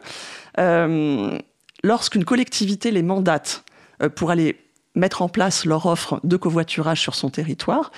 [0.60, 1.38] Euh,
[1.84, 3.64] Lorsqu'une collectivité les mandate
[4.02, 4.58] euh, pour aller
[4.96, 7.92] mettre en place leur offre de covoiturage sur son territoire,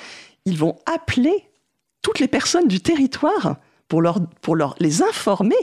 [0.46, 1.50] ils vont appeler
[2.02, 4.02] toutes les personnes du territoire pour,
[4.42, 5.56] pour leur, les informer.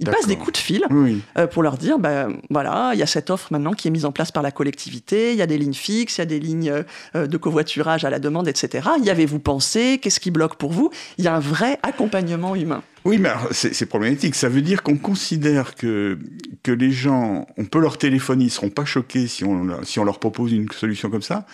[0.00, 3.02] Ils passent des coups de fil Oui, euh, pour leur dire, ben voilà, il y
[3.02, 5.46] a cette offre maintenant qui est mise en place par la collectivité, il y a
[5.46, 6.72] des lignes fixes, il y a des lignes
[7.14, 8.88] euh, de covoiturage à la demande, etc.
[9.02, 9.98] Y avez-vous pensé?
[10.00, 10.90] Qu'est-ce qui bloque pour vous?
[11.18, 12.82] Il y a un vrai accompagnement humain.
[13.04, 14.34] Oui, mais c'est problématique.
[14.34, 16.18] Ça veut dire qu'on considère que,
[16.62, 19.98] que les gens, on peut leur téléphoner, ils seront pas choqués si on, leur- si
[19.98, 21.46] on leur propose une solution comme ça.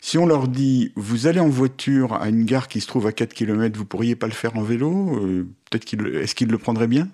[0.00, 3.12] Si on leur dit, vous allez en voiture à une gare qui se trouve à
[3.12, 6.86] 4 km, vous pourriez pas le faire en vélo, euh, peut-être est-ce qu'ils le prendraient
[6.86, 7.08] bien?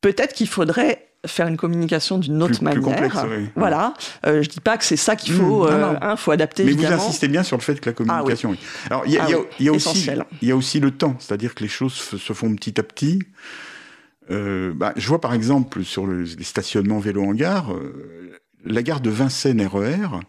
[0.00, 2.82] Peut-être qu'il faudrait faire une communication d'une autre Plus- plus manière.
[2.82, 3.48] complexe, oui.
[3.56, 3.94] Voilà.
[4.24, 5.64] Euh, je dis pas que c'est ça qu'il faut.
[5.64, 6.96] Mmh, euh, hein, faut adapter Mais évidemment.
[6.98, 8.50] vous insistez bien sur le fait que la communication.
[8.50, 8.58] oui.
[8.88, 10.24] Alors, il y a, Ah il y a- oui, il y a aussi, essentiel.
[10.42, 12.84] il y a aussi le temps, c'est-à-dire que les choses f- se font petit à
[12.84, 13.18] petit.
[14.30, 18.32] Euh, bah, je vois par exemple sur le- les stationnements vélo en gare, euh,
[18.64, 20.20] la gare de Vincennes RER,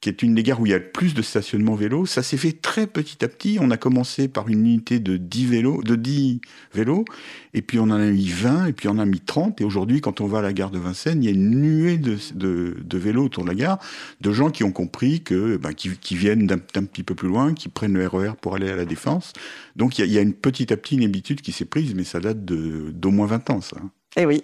[0.00, 2.22] qui est une des gares où il y a le plus de stationnements vélo, ça
[2.22, 3.58] s'est fait très petit à petit.
[3.60, 6.40] On a commencé par une unité de 10 vélos, de 10
[6.72, 7.04] vélos,
[7.52, 9.64] et puis on en a mis 20, et puis on en a mis 30, et
[9.64, 12.96] aujourd'hui, quand on va à la gare de Vincennes, il y a une nuée de,
[12.96, 13.78] vélos autour de la gare,
[14.22, 17.68] de gens qui ont compris que, ben, qui, viennent d'un petit peu plus loin, qui
[17.68, 19.34] prennent le RER pour aller à la Défense.
[19.76, 22.20] Donc il y a, une petit à petit une habitude qui s'est prise, mais ça
[22.20, 23.76] date d'au moins 20 ans, ça.
[24.16, 24.42] Eh oui.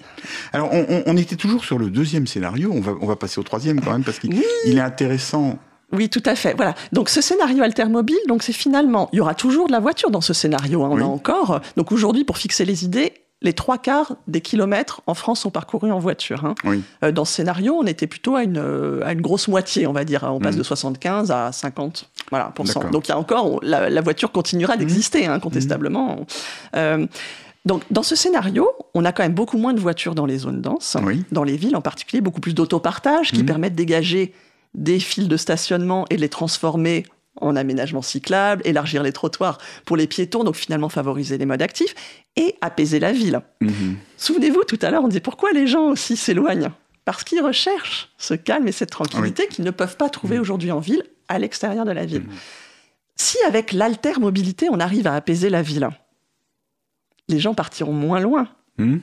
[0.52, 2.70] Alors, on, on- on était toujours sur le deuxième scénario.
[2.72, 4.44] On va, on va passer au troisième quand même parce qu'il Oui.
[4.66, 5.58] est intéressant.
[5.92, 6.54] Oui, tout à fait.
[6.54, 6.74] Voilà.
[6.92, 10.20] Donc ce scénario altermobile, donc c'est finalement, il y aura toujours de la voiture dans
[10.20, 10.82] ce scénario.
[10.84, 11.02] hein, on Oui.
[11.02, 11.60] a encore.
[11.76, 15.92] Donc aujourd'hui, pour fixer les idées, les trois quarts des kilomètres en France sont parcourus
[15.92, 16.44] en voiture.
[16.44, 16.54] hein.
[16.64, 16.82] Oui.
[17.04, 18.58] Euh, dans ce scénario, on était plutôt à une,
[19.04, 20.24] à une grosse moitié, on va dire.
[20.28, 20.58] On passe Mhm.
[20.60, 22.80] de 75 à 50 voilà, pour cent.
[22.80, 22.90] D'accord.
[22.92, 26.24] Donc il y a encore, la, la voiture continuera d'exister, hein, incontestablement.
[26.74, 27.06] Euh,
[27.66, 30.62] donc dans ce scénario, on a quand même beaucoup moins de voitures dans les zones
[30.62, 31.24] denses, Oui.
[31.32, 33.46] dans les villes en particulier, beaucoup plus d'autopartage qui Mhm.
[33.46, 34.32] permettent de dégager
[34.74, 37.04] des fils de stationnement et de les transformer
[37.40, 41.94] en aménagement cyclable, élargir les trottoirs pour les piétons, donc finalement favoriser les modes actifs
[42.36, 43.40] et apaiser la ville.
[43.60, 43.96] Mhm.
[44.16, 46.70] Souvenez-vous, tout à l'heure, on disait pourquoi les gens aussi s'éloignent?
[47.04, 50.80] Parce qu'ils recherchent ce calme et cette tranquillité qu'ils ne peuvent pas trouver aujourd'hui en
[50.80, 52.24] ville, à l'extérieur de la ville.
[53.16, 55.88] Si avec l'altermobilité, on arrive à apaiser la ville,
[57.28, 58.48] les gens partiront moins loin.
[58.78, 59.00] Mhm.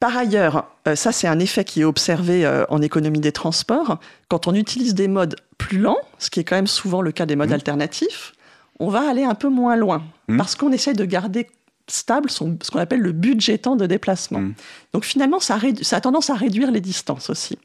[0.00, 3.98] Par ailleurs, euh, ça c'est un effet qui est observé euh, en économie des transports,
[4.28, 7.24] quand on utilise des modes plus lents, ce qui est quand même souvent le cas
[7.26, 7.54] des modes Mhm.
[7.54, 8.32] alternatifs,
[8.80, 10.38] on va aller un peu moins loin, Mhm.
[10.38, 11.46] parce qu'on essaie de garder
[11.86, 14.42] stable son- ce qu'on appelle le budget temps de déplacement.
[14.92, 15.58] Donc finalement, ça
[15.92, 17.58] a tendance à réduire les distances aussi.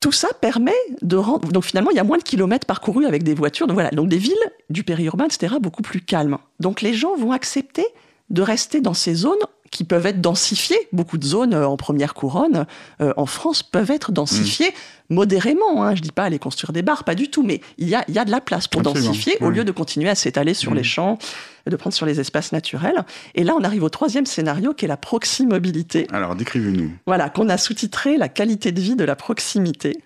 [0.00, 1.52] Tout ça permet de rendre.
[1.52, 3.66] Donc finalement, il y a moins de kilomètres parcourus avec des voitures.
[3.66, 4.34] Donc voilà, donc des villes
[4.70, 6.38] du périurbain, etc., beaucoup plus calmes.
[6.58, 7.84] Donc les gens vont accepter
[8.30, 9.38] de rester dans ces zones
[9.70, 10.88] qui peuvent être densifiées.
[10.92, 12.66] Beaucoup de zones euh, en première couronne
[13.00, 14.72] euh, en France peuvent être densifiées
[15.10, 15.84] modérément.
[15.84, 15.94] Hein.
[15.94, 18.14] Je dis pas aller construire des bars, pas du tout, mais il y a, il
[18.14, 20.70] y a de la place pour Absolument, densifier au lieu de continuer à s'étaler sur
[20.72, 20.76] Mhm.
[20.78, 21.18] les champs,
[21.66, 23.04] de prendre sur les espaces naturels.
[23.34, 26.06] Et là, on arrive au troisième scénario qui est la proximobilité.
[26.12, 26.92] Alors, décrivez-nous.
[27.06, 30.02] Voilà, qu'on a sous-titré la qualité de vie de la proximité.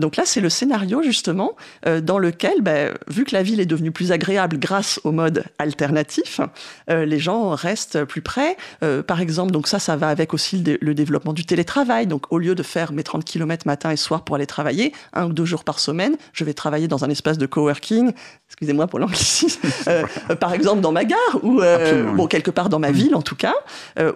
[0.00, 1.52] Donc là, c'est le scénario justement
[1.86, 5.44] euh, dans lequel, ben, vu que la ville est devenue plus agréable grâce au mode
[5.58, 6.40] alternatif,
[6.90, 8.56] euh, les gens restent plus près.
[8.82, 12.06] Euh, par exemple, donc ça, ça va avec aussi le, dé- le développement du télétravail.
[12.08, 15.26] Donc au lieu de faire mes 30 km matin et soir pour aller travailler, un
[15.26, 18.12] ou deux jours par semaine, je vais travailler dans un espace de coworking.
[18.48, 19.60] Excusez-moi pour l'anglicisme.
[20.40, 21.60] par exemple, dans ma gare ou
[22.16, 23.54] bon quelque part dans ma ville en tout cas.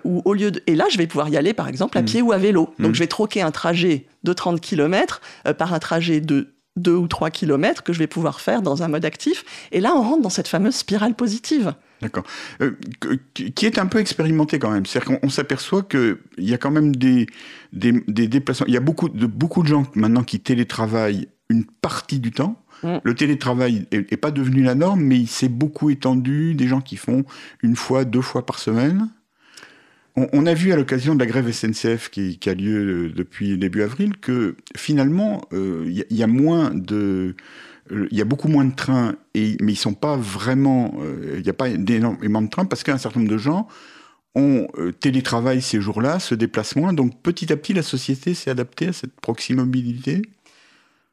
[0.04, 0.62] où au lieu de...
[0.66, 2.04] et là, je vais pouvoir y aller par exemple à Mm.
[2.04, 2.70] pied ou à vélo.
[2.78, 2.94] Donc Mm.
[2.94, 5.20] je vais troquer un trajet de 30 km
[5.58, 8.88] par un trajet de 2 ou 3 km que je vais pouvoir faire dans un
[8.88, 9.44] mode actif.
[9.72, 11.74] Et là, on rentre dans cette fameuse spirale positive.
[12.00, 12.24] D'accord.
[12.60, 12.76] Euh,
[13.34, 14.86] qui est un peu expérimenté quand même.
[14.86, 17.26] C'est-à-dire qu'on on s'aperçoit qu'il y a quand même des,
[17.72, 18.66] des, des déplacements.
[18.68, 22.62] Il y a beaucoup de, beaucoup de gens maintenant qui télétravaillent une partie du temps.
[22.84, 22.98] Mm.
[23.02, 26.54] Le télétravail est, est pas devenu la norme, mais il s'est beaucoup étendu.
[26.54, 27.24] Des gens qui font
[27.62, 29.08] une fois, deux fois par semaine.
[30.16, 33.12] On, on a vu à l'occasion de la grève SNCF qui, qui a lieu euh,
[33.14, 37.36] depuis début avril que finalement, euh, il y, a- il y a moins de,
[37.92, 40.94] euh, il y a beaucoup moins de trains, et, mais ils sont pas vraiment,
[41.36, 43.68] il n'y a pas énormément de trains parce qu'un certain nombre de gens
[44.34, 44.68] ont
[45.00, 48.92] télétravail ces jours-là, se déplacent moins, donc petit à petit la société s'est adaptée à
[48.92, 50.22] cette proximobilité.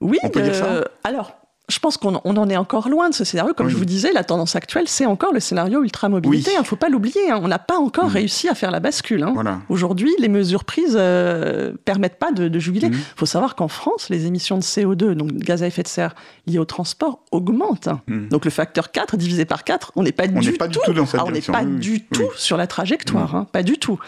[0.01, 0.83] Oui, On peut dire ça?
[1.03, 1.39] alors.
[1.67, 3.53] Je pense qu'on on en est encore loin de ce scénario.
[3.55, 3.71] Comme Oui.
[3.73, 6.51] je vous disais, la tendance actuelle, c'est encore le scénario ultra-mobilité.
[6.51, 6.59] Il Oui.
[6.61, 7.31] ne faut pas l'oublier.
[7.31, 7.39] hein.
[7.41, 8.11] On n'a pas encore Mhm.
[8.13, 9.23] réussi à faire la bascule.
[9.23, 9.31] hein.
[9.33, 9.61] Voilà.
[9.69, 12.87] Aujourd'hui, les mesures prises euh, permettent pas de, de juguler.
[12.87, 12.99] Il Mhm.
[13.15, 16.13] faut savoir qu'en France, les émissions de CO2, donc de gaz à effet de serre
[16.45, 17.89] liées au transport, augmentent.
[18.07, 18.29] Mhm.
[18.29, 20.85] Donc le facteur 4 divisé par 4, on n'est pas, On du, pas tout, du
[20.85, 23.63] tout dans cette ah, on n'est pas Oui, du tout sur la trajectoire, hein, pas
[23.63, 23.99] du tout.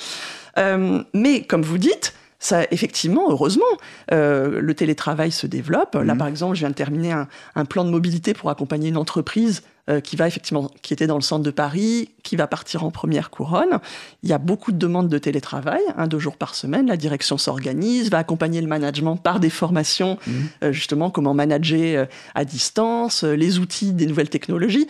[0.59, 3.63] Euh, mais comme vous dites, ça, effectivement, heureusement,
[4.11, 5.95] euh, le télétravail se développe.
[5.95, 6.17] Là, Mhm.
[6.17, 9.63] par exemple, je viens de terminer un, un plan de mobilité pour accompagner une entreprise
[9.89, 12.91] euh, qui va effectivement, qui était dans le centre de Paris, qui va partir en
[12.91, 13.79] première couronne.
[14.21, 16.87] Il y a beaucoup de demandes de télétravail, un, deux jours par semaine.
[16.87, 20.33] La direction s'organise, va accompagner le management par des formations, Mhm.
[20.65, 24.87] euh, justement, comment manager à distance, les outils des nouvelles technologies.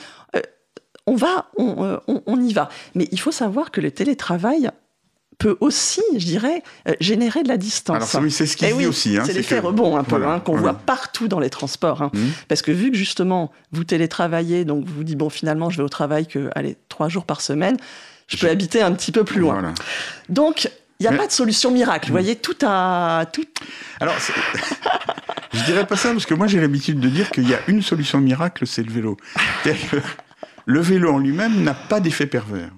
[1.05, 2.67] On va, on, on- on y va.
[2.95, 4.69] Mais il faut savoir que le télétravail
[5.37, 7.95] peut aussi, je dirais, euh, générer de la distance.
[7.95, 9.17] Alors ça, oui, c'est ce qu'il Eh dit oui, aussi.
[9.17, 10.71] Hein, c'est l'effet que- rebond un peu Voilà, hein, qu'on voilà.
[10.71, 12.01] voit partout dans les transports.
[12.01, 12.09] hein.
[12.13, 12.31] Mhm.
[12.47, 15.83] Parce que vu que justement vous télétravaillez, donc vous vous dites bon finalement je vais
[15.83, 17.77] au travail que allez trois jours par semaine,
[18.27, 19.53] je peux habiter un petit peu plus loin.
[19.53, 19.73] Voilà.
[20.29, 20.65] Donc
[20.99, 22.07] il n'y a Mais- pas de solution miracle.
[22.07, 23.45] Vous voyez tout à tout.
[24.01, 24.15] Alors,
[25.53, 27.83] je dirais pas ça parce que moi j'ai l'habitude de dire qu'il y a une
[27.83, 29.17] solution miracle, c'est le vélo.
[30.65, 32.71] Le vélo en lui-même n'a pas d'effet pervers.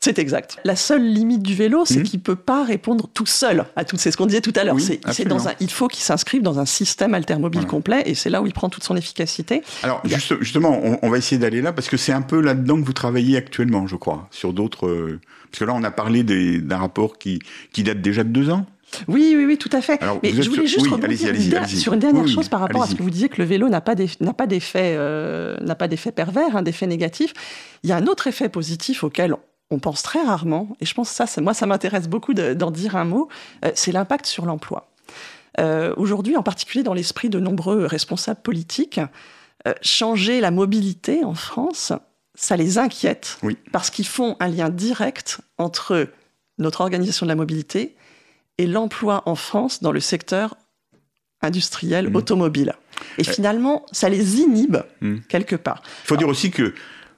[0.00, 0.58] C'est exact.
[0.64, 2.02] La seule limite du vélo, c'est Mhm.
[2.04, 3.96] qu'il peut pas répondre tout seul à tout.
[3.98, 4.76] C'est ce qu'on disait tout à l'heure.
[4.76, 7.70] Oui, dans un, il faut qu'il s'inscrive dans un système altermobile Voilà.
[7.70, 9.62] complet, et c'est là où il prend toute son efficacité.
[9.82, 12.40] Alors a- juste- justement, on, on va essayer d'aller là parce que c'est un peu
[12.40, 14.86] là-dedans que vous travaillez actuellement, je crois, sur d'autres.
[14.86, 15.18] euh,
[15.50, 17.38] Parce que là, on a parlé d'un rapport qui,
[17.72, 18.66] qui date déjà de deux ans.
[19.08, 20.00] Oui, oui, oui, tout à fait.
[20.02, 22.48] Alors, Mais je voulais sur- juste oui, rebondir une der- sur une dernière Oui, chose
[22.48, 25.74] par rapport à ce que vous disiez que le vélo n'a pas d'effet euh, n'a
[25.74, 27.32] pas d'effet pervers, un d'effet négatif.
[27.82, 29.34] Il y a un autre effet positif auquel
[29.70, 32.70] on pense très rarement, et je pense que ça, moi, ça m'intéresse beaucoup de- d'en
[32.70, 33.28] dire un mot,
[33.64, 34.88] euh, c'est l'impact sur l'emploi.
[35.58, 39.00] Euh, Aujourd'hui, en particulier dans l'esprit de nombreux responsables politiques,
[39.66, 41.92] euh, changer la mobilité en France,
[42.34, 43.56] ça les inquiète, Oui.
[43.72, 46.08] parce qu'ils font un lien direct entre
[46.58, 47.96] notre organisation de la mobilité
[48.58, 50.56] et l'emploi en France dans le secteur
[51.42, 52.16] industriel Mhm.
[52.16, 52.74] automobile.
[53.18, 55.22] Et finalement, ça les inhibe Mhm.
[55.28, 55.82] quelque part.
[56.04, 56.74] Il faut dire aussi que,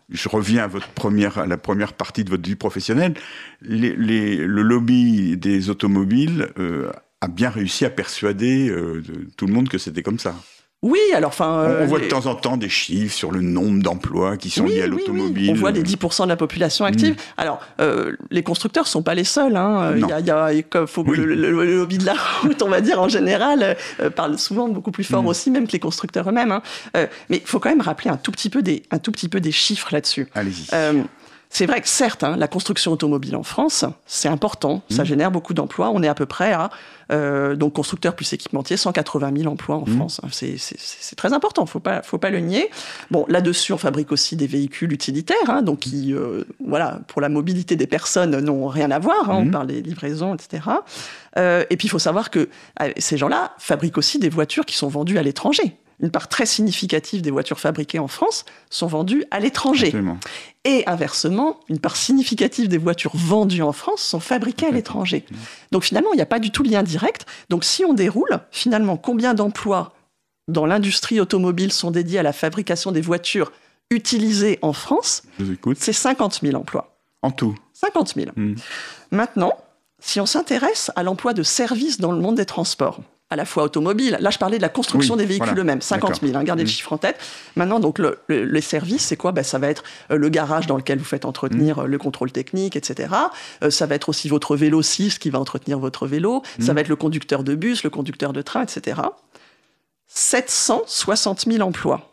[0.08, 3.14] je reviens à, votre première, à la première partie de votre vie professionnelle,
[3.60, 6.90] le lobby des automobiles euh,
[7.20, 9.02] a bien réussi à persuader euh,
[9.36, 10.34] tout le monde que c'était comme ça.
[10.82, 11.46] Oui, alors enfin...
[11.48, 14.36] On- euh, on voit les- de temps en temps des chiffres sur le nombre d'emplois
[14.36, 14.98] qui sont Oui, liés à oui, oui.
[15.00, 15.50] l'automobile.
[15.50, 17.16] On voit les 10% de la population active.
[17.36, 19.56] Alors, euh, les constructeurs sont pas les seuls.
[19.56, 19.90] Hein.
[19.92, 19.98] Euh.
[19.98, 20.20] Il y a,
[20.52, 23.00] il y a- faut que le, le- le lobby de la route, on va dire
[23.02, 25.26] en général, euh, parle souvent beaucoup plus fort Mm.
[25.26, 26.52] aussi, même que les constructeurs eux-mêmes.
[26.52, 26.62] hein.
[27.28, 29.40] Mais il faut quand même rappeler un tout petit peu des, un tout petit peu
[29.40, 30.28] des chiffres là-dessus.
[30.36, 30.68] Allez-y.
[31.50, 35.06] C'est vrai que certes, hein, la construction automobile en France, c'est important, ça Mmh.
[35.06, 35.90] génère beaucoup d'emplois.
[35.94, 36.68] On est à peu près à,
[37.10, 39.96] euh, donc constructeurs plus équipementiers, 180 000 emplois en Mmh.
[39.96, 40.20] France.
[40.30, 42.70] C'est- très important, faut pas, faut pas le nier.
[43.10, 47.30] Bon, là-dessus, on fabrique aussi des véhicules utilitaires, hein, donc qui, euh, voilà, pour la
[47.30, 49.30] mobilité des personnes, n'ont rien à voir.
[49.30, 49.48] hein, Mmh.
[49.48, 50.62] On parle des livraisons, etc.
[51.38, 52.48] Euh, et puis, il faut savoir que
[52.98, 55.76] ces gens-là fabriquent aussi des voitures qui sont vendues à l'étranger.
[56.00, 59.92] Une part très significative des voitures fabriquées en France sont vendues à l'étranger.
[60.64, 65.24] Et inversement, une part significative des voitures vendues en France sont fabriquées à l'étranger.
[65.72, 67.26] Donc finalement, il n'y a pas du tout de lien direct.
[67.48, 69.92] Donc si on déroule, finalement, combien d'emplois
[70.46, 73.52] dans l'industrie automobile sont dédiés à la fabrication des voitures
[73.90, 75.22] utilisées en France?
[75.76, 76.96] C'est 50 000 emplois.
[77.22, 77.56] En tout.
[77.72, 78.30] 50 000.
[78.36, 78.54] Mm.
[79.10, 79.56] Maintenant,
[80.00, 83.64] si on s'intéresse à l'emploi de services dans le monde des transports, à la fois
[83.64, 85.60] automobile, là je parlais de la construction Oui, des véhicules voilà.
[85.60, 86.72] eux-mêmes, 50 000, hein, gardez le Mm.
[86.72, 87.18] chiffre en tête.
[87.56, 89.32] Maintenant, donc le- le- les services, c'est quoi?
[89.32, 91.80] Ben, Ça va être euh, le garage dans lequel vous faites entretenir Mm.
[91.80, 93.14] euh, le contrôle technique, etc.
[93.62, 96.42] Euh, ça va être aussi votre vélo 6 qui va entretenir votre vélo.
[96.58, 96.74] Ça Mm.
[96.76, 99.00] va être le conducteur de bus, le conducteur de train, etc.
[100.06, 102.10] 760 000 emplois.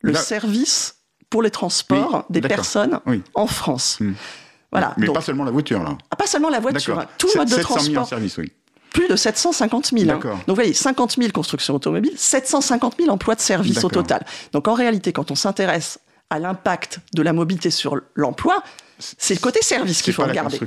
[0.00, 0.96] Le Là- service
[1.30, 3.22] pour les transports Oui, des personnes Oui.
[3.34, 3.98] en France.
[4.00, 4.12] Mm.
[4.70, 4.94] Voilà.
[4.98, 5.96] Mais donc- pas seulement la voiture, là.
[6.10, 7.74] ah, pas seulement la voiture, hein, tout mode de 700 000 en
[8.04, 8.52] transport, service, oui.
[8.92, 10.10] Plus de 750 000.
[10.10, 10.18] hein.
[10.22, 14.24] Donc vous voyez, 50 000 constructions automobiles, 750 000 emplois de service au total.
[14.52, 15.98] Donc en réalité, quand on s'intéresse
[16.30, 18.62] à l'impact de la mobilité sur l'emploi,
[18.98, 20.58] c'est le côté service qu'il faut pas regarder.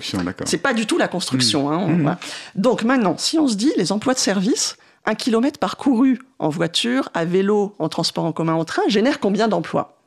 [0.46, 1.70] C'est pas du tout la construction.
[1.70, 2.02] hein, Mmh.
[2.02, 2.20] voilà.
[2.56, 7.10] Donc maintenant, si on se dit les emplois de service, un kilomètre parcouru en voiture,
[7.14, 9.98] à vélo, en transport en commun, en train, génère combien d'emplois?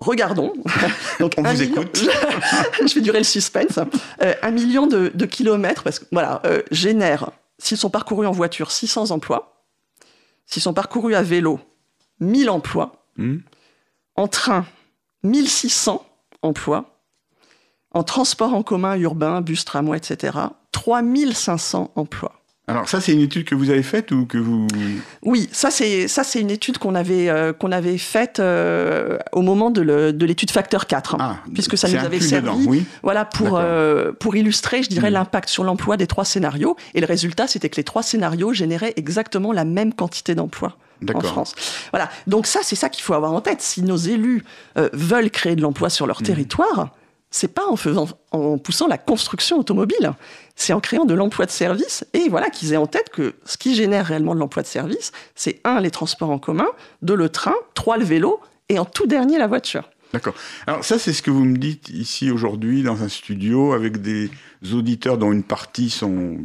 [0.00, 0.52] Regardons.
[1.20, 2.08] Donc, On vous million- écoute.
[2.86, 3.78] je vais durer le suspense.
[4.22, 8.32] Euh, un million de, de kilomètres, parce que voilà, euh, génère, s'ils sont parcourus en
[8.32, 9.64] voiture, 600 emplois.
[10.46, 11.60] S'ils sont parcourus à vélo,
[12.20, 13.04] 1000 emplois.
[13.16, 13.38] Hmm.
[14.16, 14.66] En train,
[15.22, 16.04] 1600
[16.42, 16.96] emplois.
[17.92, 20.38] En transport en commun urbain, bus, tramway, etc.,
[20.72, 22.39] 3500 emplois.
[22.70, 24.66] Alors ça, c'est une étude que vous avez faite ou que vous...
[25.22, 29.42] Oui, ça c'est ça c'est une étude qu'on avait euh, qu'on avait faite euh, au
[29.42, 32.84] moment de l'étude facteur 4 Ah, puisque ça nous avait servi dedans, oui.
[33.02, 35.14] voilà pour euh, pour illustrer je dirais Mm.
[35.14, 38.92] l'impact sur l'emploi des trois scénarios et le résultat c'était que les trois scénarios généraient
[38.96, 40.76] exactement la même quantité d'emplois
[41.14, 41.20] en.
[41.20, 41.54] France.
[41.92, 42.10] Voilà.
[42.26, 44.44] Donc ça c'est ça qu'il faut avoir en tête si nos élus
[44.92, 46.90] veulent créer de l'emploi sur leur territoire,
[47.30, 50.12] c'est pas en faisant en poussant la construction automobile,
[50.60, 53.56] c'est en créant de l'emploi de service et voilà qu'ils aient en tête que ce
[53.56, 56.66] qui génère réellement de l'emploi de service, c'est un les transports en commun,
[57.00, 59.88] deux le train, trois le vélo et en tout dernier la voiture.
[60.12, 60.34] D'accord.
[60.66, 64.28] Alors ça, c'est ce que vous me dites ici aujourd'hui dans un studio avec des
[64.74, 66.36] auditeurs dont une partie sont,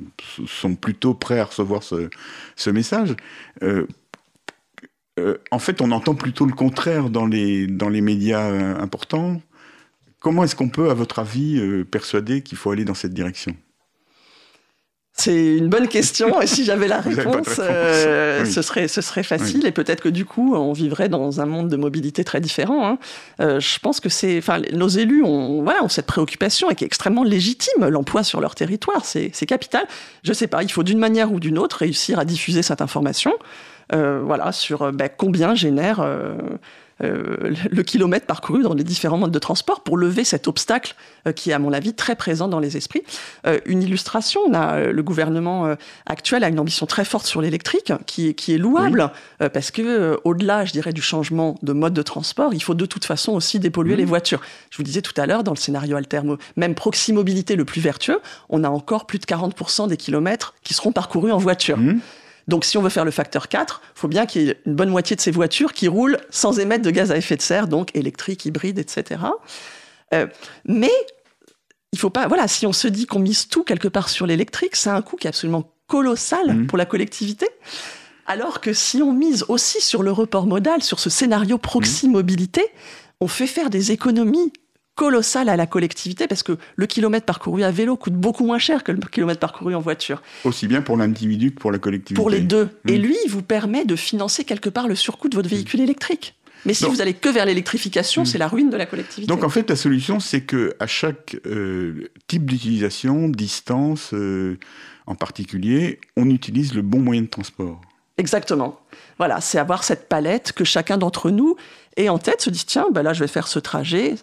[0.47, 2.09] sont plutôt prêts à recevoir ce,
[2.55, 3.17] ce message.
[3.63, 3.85] Euh,
[5.19, 9.41] euh, en fait, on entend plutôt le contraire dans les, dans les médias euh, importants.
[10.21, 13.55] Comment est-ce qu'on peut, à votre avis, persuader qu'il faut aller dans cette direction?
[15.17, 17.55] C'est une bonne question et si j'avais la réponse, réponse.
[17.59, 18.51] euh, Oui.
[18.51, 21.69] ce, serait, ce serait facile et peut-être que du coup on vivrait dans un monde
[21.69, 22.85] de mobilité très différent.
[22.85, 22.97] hein.
[23.39, 26.83] Euh, je pense que c'est, enfin, nos élus ont, voilà, ont cette préoccupation et qui
[26.83, 27.87] est extrêmement légitime.
[27.87, 29.85] L'emploi sur leur territoire, c'est capital.
[30.23, 33.31] Je sais pas, il faut d'une manière ou d'une autre réussir à diffuser cette information.
[33.93, 36.05] euh, voilà, sur euh, ben, combien génère
[37.03, 40.95] euh, le kilomètre parcouru dans les différents modes de transport pour lever cet obstacle
[41.27, 43.03] euh, qui est, à mon avis, très présent dans les esprits.
[43.47, 47.91] Euh, une illustration, on a, le gouvernement actuel a une ambition très forte sur l'électrique,
[48.05, 49.11] qui, est- qui est louable,
[49.53, 53.05] parce que au-delà, je dirais, du changement de mode de transport, il faut de toute
[53.05, 54.41] façon aussi dépolluer les voitures.
[54.69, 58.19] Je vous disais tout à l'heure, dans le scénario altermo, même proximobilité le plus vertueux,
[58.49, 61.77] on a encore plus de 40% des kilomètres qui seront parcourus en voiture.
[61.77, 61.99] Hmm
[62.47, 64.75] Donc, si on veut faire le facteur 4, il faut bien qu'il y ait une
[64.75, 67.67] bonne moitié de ces voitures qui roulent sans émettre de gaz à effet de serre,
[67.67, 69.21] donc électrique, hybride, etc.
[70.13, 70.27] Euh,
[70.65, 70.91] mais
[71.91, 72.27] il faut pas.
[72.27, 75.15] Voilà, si on se dit qu'on mise tout quelque part sur l'électrique, c'est un coût
[75.15, 76.67] qui est absolument colossal Mhm.
[76.67, 77.47] pour la collectivité.
[78.27, 82.63] Alors que si on mise aussi sur le report modal, sur ce scénario proxy-mobilité,
[83.21, 84.51] on fait faire des économies
[84.95, 88.83] colossales à la collectivité parce que le kilomètre parcouru à vélo coûte beaucoup moins cher
[88.83, 92.15] que le kilomètre parcouru en voiture Aussi bien pour l'individu que pour la collectivité.
[92.15, 92.69] pour les deux.
[92.87, 93.01] Et Mm.
[93.01, 96.35] lui, il vous permet de financer quelque part le surcoût de votre véhicule électrique.
[96.65, 98.25] Mais si Donc- vous allez que vers l'électrification, Mm.
[98.25, 99.27] c'est la ruine de la collectivité.
[99.27, 104.57] Donc en fait, la solution, c'est que à chaque euh, type d'utilisation, distance euh,
[105.07, 107.81] en particulier, on utilise le bon moyen de transport.
[108.17, 108.79] Exactement.
[109.17, 111.57] Voilà, c'est avoir cette palette que chacun d'entre nous
[111.97, 114.15] ait en tête, se dit tiens, ben là, je vais faire ce trajet.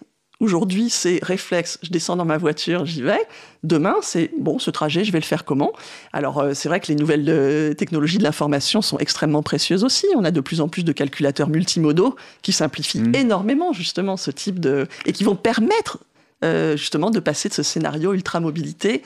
[0.43, 3.21] Aujourd'hui, c'est réflexe, je descends dans ma voiture, j'y vais.
[3.63, 5.71] Demain, c'est bon, ce trajet, je vais le faire comment?
[6.11, 10.05] Alors, euh, c'est vrai que les nouvelles euh, technologies de l'information sont extrêmement précieuses aussi.
[10.17, 13.15] On a de plus en plus de calculateurs multimodaux qui simplifient Mm.
[13.15, 14.87] énormément, justement, ce type de.
[15.05, 15.99] et qui vont permettre,
[16.43, 19.01] euh, justement, de passer de ce scénario ultra-mobilité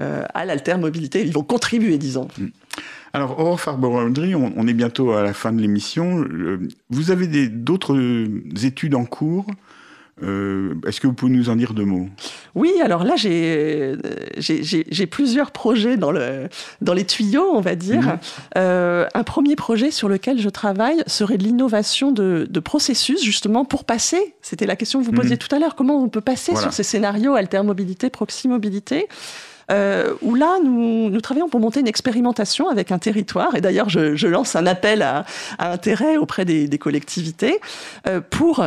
[0.00, 1.20] euh, à l'alter-mobilité.
[1.20, 2.28] Ils vont contribuer, disons.
[3.12, 6.24] Alors, Aurore Farber-Audry, on, on est bientôt à la fin de l'émission.
[6.88, 7.94] Vous avez d'autres
[8.64, 9.46] études en cours?
[10.22, 12.08] Euh, Est-ce que vous pouvez nous en dire deux mots?
[12.54, 13.96] Oui, alors là, j'ai
[15.10, 16.48] plusieurs projets dans, le,
[16.80, 18.02] dans les tuyaux, on va dire.
[18.02, 18.18] Mhm.
[18.58, 23.84] Euh, un premier projet sur lequel je travaille serait l'innovation de, de processus, justement, pour
[23.84, 24.34] passer.
[24.42, 25.38] C'était la question que vous posiez Mhm.
[25.38, 25.74] tout à l'heure.
[25.74, 26.66] Comment on peut passer Voilà.
[26.66, 29.08] sur ces scénarios altermobilité, proximobilité?
[29.70, 33.54] Euh, où là, nous, nous travaillons pour monter une expérimentation avec un territoire.
[33.54, 35.24] Et d'ailleurs, je, je lance un appel à,
[35.58, 37.58] à intérêt auprès des, des collectivités
[38.08, 38.66] euh, pour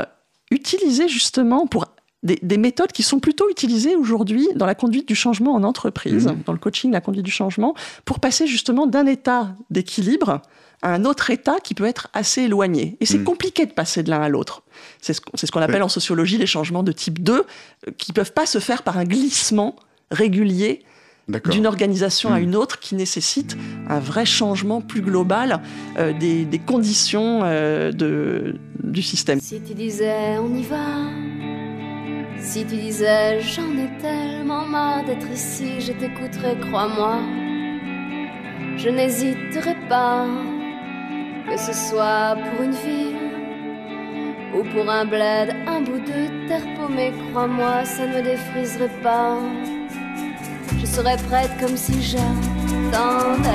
[0.56, 1.86] utiliser justement pour
[2.24, 6.26] des, des méthodes qui sont plutôt utilisées aujourd'hui dans la conduite du changement en entreprise,
[6.28, 6.40] Mhm.
[6.46, 7.76] dans le coaching, la conduite du changement,
[8.06, 10.42] pour passer justement d'un état d'équilibre
[10.82, 12.98] à un autre état qui peut être assez éloigné.
[13.00, 13.24] Et c'est Mhm.
[13.26, 14.64] compliqué de passer de l'un à l'autre.
[15.02, 15.82] C'est ce, qu'on- c'est ce qu'on appelle Ouais.
[15.84, 17.44] en sociologie les changements de type 2,
[17.88, 19.76] euh, qui peuvent pas se faire par un glissement
[20.12, 20.84] régulier.
[21.28, 22.44] D'une organisation à Mhm.
[22.44, 23.58] une autre qui nécessite
[23.90, 25.60] un vrai changement plus global
[25.98, 29.40] euh, des, des conditions euh, de, du système.
[29.40, 30.86] Si tu disais on y va,
[32.40, 37.18] si tu disais j'en ai tellement marre d'être ici, je t'écouterai, crois-moi.
[38.78, 40.28] Je n'hésiterai pas,
[41.50, 43.16] que ce soit pour une ville
[44.56, 49.38] ou pour un bled, un bout de terre paumée, crois-moi, ça ne me défriserait pas
[50.96, 53.52] serais prête comme si j'attendais.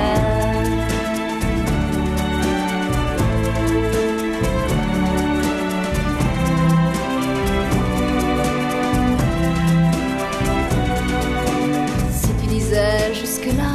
[12.11, 13.73] Si tu disais jusque-là,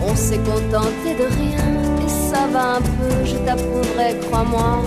[0.00, 1.68] on s'est contenté de rien,
[2.04, 4.82] et ça va un peu, je t'apprendrai, crois-moi.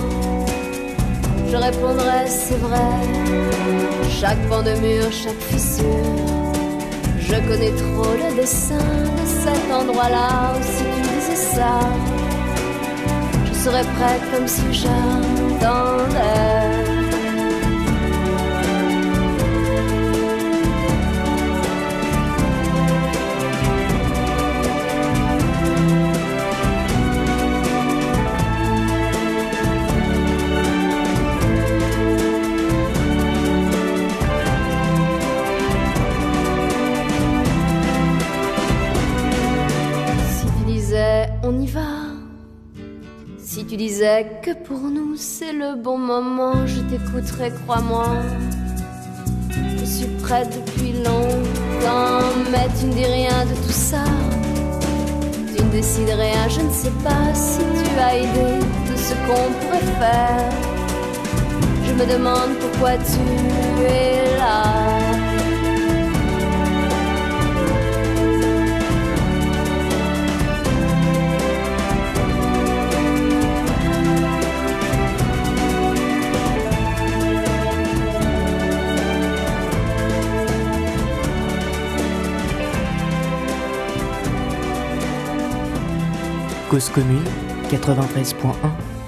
[1.48, 2.90] Je répondrai, c'est vrai,
[4.10, 6.27] chaque pan de mur, chaque fissure
[7.30, 11.78] je connais trop le dessin de cet endroit-là, si tu disais ça,
[13.46, 16.67] je serais prête comme si j'attendais.
[43.78, 48.08] Disais que pour nous c'est le bon moment, je t'écouterai, crois-moi.
[49.78, 54.02] Je suis prête depuis longtemps, mais tu ne dis rien de tout ça.
[55.54, 58.58] Tu ne décides rien, je ne sais pas si tu as idée
[58.90, 59.48] de ce qu'on
[60.00, 60.50] faire.
[61.86, 63.22] Je me demande pourquoi tu
[63.84, 64.27] es
[86.70, 87.24] Cause commune
[87.70, 88.34] 93.1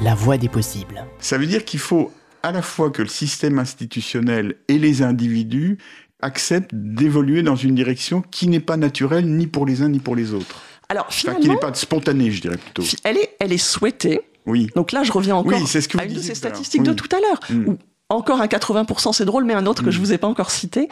[0.02, 1.04] La voix des possibles.
[1.18, 2.10] Ça veut dire qu'il faut
[2.42, 5.78] à la fois que le système institutionnel et les individus
[6.22, 10.16] acceptent d'évoluer dans une direction qui n'est pas naturelle ni pour les uns ni pour
[10.16, 10.62] les autres.
[10.88, 12.82] Alors Enfin, qui finalement, n'est pas spontanée, je dirais plutôt.
[13.04, 14.22] elle est, elle est souhaitée.
[14.46, 14.68] Oui.
[14.74, 16.82] Donc là, je reviens encore Oui, c'est ce que à une de ces à statistiques
[16.82, 17.40] de tout à l'heure.
[17.50, 17.68] Mm.
[17.68, 19.92] où encore un 80%, c'est drôle, mais un autre que Mm.
[19.92, 20.88] je vous ai pas encore cité.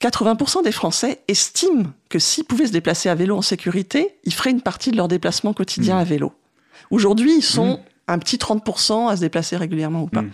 [0.00, 4.50] 80% des Français estiment que s'ils pouvaient se déplacer à vélo en sécurité, ils feraient
[4.50, 5.98] une partie de leur déplacement quotidien Mm.
[5.98, 6.32] à vélo.
[6.90, 10.22] Aujourd'hui, ils sont un petit 30% à se déplacer régulièrement ou pas.
[10.22, 10.30] Mm.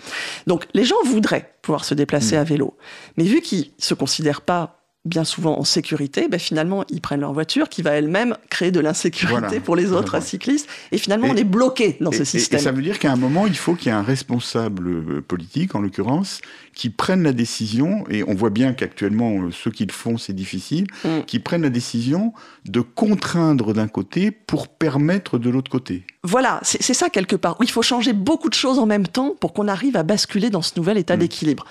[0.47, 2.77] Donc les gens voudraient pouvoir se déplacer à vélo.
[3.17, 7.33] Mais vu qu'ils se considèrent pas bien souvent en sécurité, ben finalement, ils prennent leur
[7.33, 9.61] voiture qui va elle-même créer de l'insécurité Voilà.
[9.61, 10.25] pour les autres Voilà.
[10.25, 10.69] cyclistes.
[10.93, 12.61] Et finalement, Et- on est bloqué dans Et- ce système.
[12.61, 15.21] Et, ça veut dire qu'à un moment, il faut qu'il y ait un responsable euh,
[15.27, 16.43] politique, en l'occurrence,
[16.75, 20.35] qui prenne la décision, et on voit bien qu'actuellement, euh, ceux qui le font, c'est
[20.35, 21.23] difficile, Mm.
[21.27, 22.35] qui prennent la décision
[22.67, 26.05] de contraindre d'un côté pour permettre de l'autre côté.
[26.25, 27.57] Voilà, c'est ça quelque part.
[27.59, 30.51] où Il faut changer beaucoup de choses en même temps pour qu'on arrive à basculer
[30.51, 31.21] dans ce nouvel état Mm.
[31.21, 31.65] d'équilibre.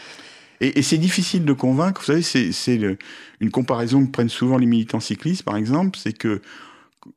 [0.62, 2.02] Et, et c'est difficile de convaincre.
[2.02, 2.98] Vous savez, c'est-
[3.42, 6.42] une comparaison que prennent souvent les militants cyclistes, par exemple, c'est que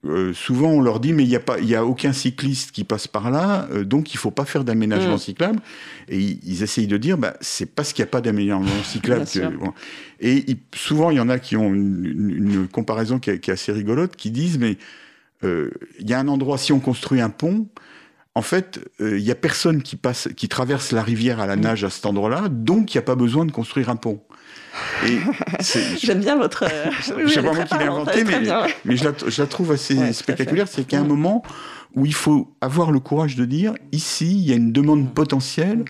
[0.07, 2.71] euh, souvent on leur dit mais il n'y a pas, il y a aucun cycliste
[2.71, 5.19] qui passe par là, euh, donc il faut pas faire d'aménagement Mm.
[5.19, 5.59] cyclable.
[6.09, 9.27] Et ils, ils essayent de dire bah c'est parce qu'il n'y a pas d'aménagement cyclable.
[9.27, 9.73] Que- bon.
[10.21, 13.51] Et souvent il y en a qui ont une, une- une comparaison qui est, qui
[13.51, 14.79] est assez rigolote, qui disent mais
[15.43, 17.67] euh, il y a un endroit si on construit un pont.
[18.35, 21.57] En fait, euh, il y a personne qui passe, qui traverse la rivière à la
[21.57, 24.23] nage à cet endroit-là, donc il n'y a pas besoin de construire un pont.
[26.03, 26.65] J'aime bien votre.
[26.65, 26.91] euh,
[27.27, 30.13] je sais pas moi qui l'ai inventé, mais, je, la, je la trouve assez Ouais,
[30.15, 30.67] spectaculaire.
[30.67, 31.43] C'est qu'il y a un moment
[31.95, 35.85] où il faut avoir le courage de dire ici, il y a une demande potentielle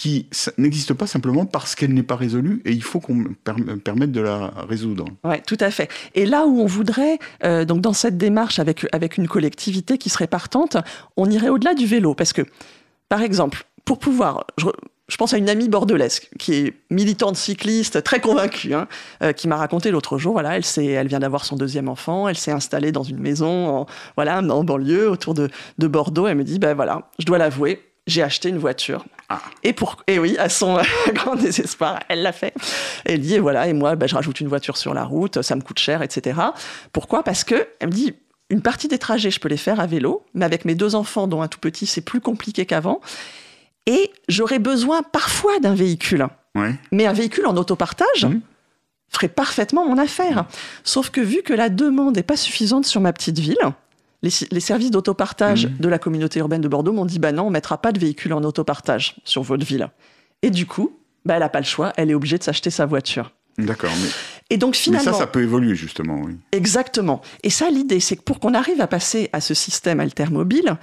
[0.00, 0.26] qui
[0.56, 4.22] n'existe pas simplement parce qu'elle n'est pas résolue et il faut qu'on per- permette de
[4.22, 5.04] la résoudre.
[5.24, 5.90] Ouais, tout à fait.
[6.14, 10.08] Et là où on voudrait, euh, donc dans cette démarche avec, avec une collectivité qui
[10.08, 10.78] serait partante,
[11.18, 12.14] on irait au-delà du vélo.
[12.14, 12.40] Parce que,
[13.10, 14.46] par exemple, pour pouvoir.
[14.56, 18.88] Je, pense à une amie bordelaise qui est militante cycliste, très convaincue, hein,
[19.22, 22.38] euh, qui m'a raconté l'autre jour, voilà, elle, elle vient d'avoir son deuxième enfant, elle
[22.38, 23.86] s'est installée dans une maison en,
[24.16, 26.26] voilà, en banlieue, autour de, de Bordeaux.
[26.26, 29.04] Elle me dit, ben voilà, je dois l'avouer, j'ai acheté une voiture.
[29.28, 29.40] Ah.
[29.62, 30.78] Et, pour, et oui, à son
[31.14, 32.54] grand désespoir, elle l'a fait.
[33.04, 35.54] Elle dit, et voilà, et moi, ben, je rajoute une voiture sur la route, ça
[35.54, 36.40] me coûte cher, etc.
[36.92, 37.22] Pourquoi?
[37.22, 38.14] Parce que, elle me dit,
[38.48, 41.28] une partie des trajets, je peux les faire à vélo, mais avec mes deux enfants,
[41.28, 43.00] dont un tout petit, c'est plus compliqué qu'avant.
[43.86, 46.26] Et j'aurais besoin parfois d'un véhicule.
[46.56, 46.74] Ouais.
[46.90, 48.40] Mais un véhicule en autopartage Mhm.
[49.08, 50.46] ferait parfaitement mon affaire.
[50.82, 53.56] Sauf que vu que la demande n'est pas suffisante sur ma petite ville,
[54.22, 55.76] les, services d'autopartage Mhm.
[55.78, 58.32] de la communauté urbaine de Bordeaux m'ont dit bah non, on mettra pas de véhicule
[58.32, 59.88] en autopartage sur votre ville.
[60.42, 62.86] Et du coup, bah, elle n'a pas le choix, elle est obligée de s'acheter sa
[62.86, 63.32] voiture.
[63.58, 63.90] D'accord.
[64.02, 64.08] Mais,
[64.50, 66.20] Et donc mais finalement, ça, ça peut évoluer justement.
[66.24, 66.36] Oui.
[66.52, 67.20] Exactement.
[67.42, 70.76] Et ça, l'idée, c'est que pour qu'on arrive à passer à ce système altermobile,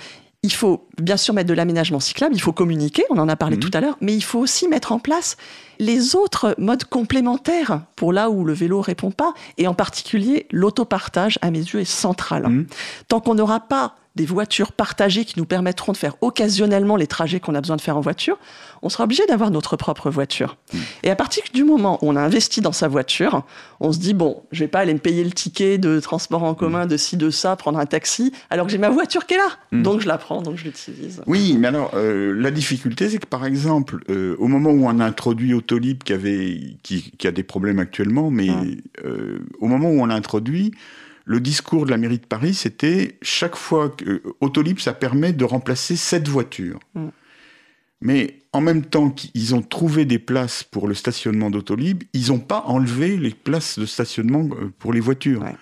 [0.43, 3.55] il faut bien sûr mettre de l'aménagement cyclable, il faut communiquer, on en a parlé
[3.57, 3.61] Mhm.
[3.63, 5.35] tout à l'heure, mais il faut aussi mettre en place
[5.79, 11.39] les autres modes complémentaires pour là où le vélo répond pas, et en particulier l'autopartage,
[11.41, 12.47] à mes yeux, est central.
[12.47, 12.67] Mhm.
[13.07, 17.39] Tant qu'on n'aura pas des voitures partagées qui nous permettront de faire occasionnellement les trajets
[17.39, 18.37] qu'on a besoin de faire en voiture,
[18.81, 20.57] on sera obligé d'avoir notre propre voiture.
[21.03, 23.43] Et à partir du moment où on a investi dans sa voiture,
[23.79, 26.55] on se dit bon, je vais pas aller me payer le ticket de transport en
[26.55, 29.37] commun, de ci, de ça, prendre un taxi, alors que j'ai ma voiture qui est
[29.37, 29.49] là.
[29.71, 29.83] Mm.
[29.83, 31.21] Donc je la prends, donc je l'utilise.
[31.27, 34.99] Oui, mais alors euh, la difficulté, c'est que par exemple, euh, au moment où on
[34.99, 38.49] a introduit Autolib, qui avait, qui, qui a des problèmes actuellement, mais
[39.05, 40.71] euh, au moment où on l'a introduit,
[41.29, 45.33] le discours de la mairie de Paris, c'était chaque fois que euh, Autolib, ça permet
[45.33, 46.79] de remplacer cette voiture.
[46.95, 47.07] Mm.
[47.99, 52.39] Mais en même temps qu'ils ont trouvé des places pour le stationnement d'Autolib, ils n'ont
[52.39, 55.41] pas enlevé les places de stationnement euh, pour les voitures.
[55.41, 55.55] Ouais.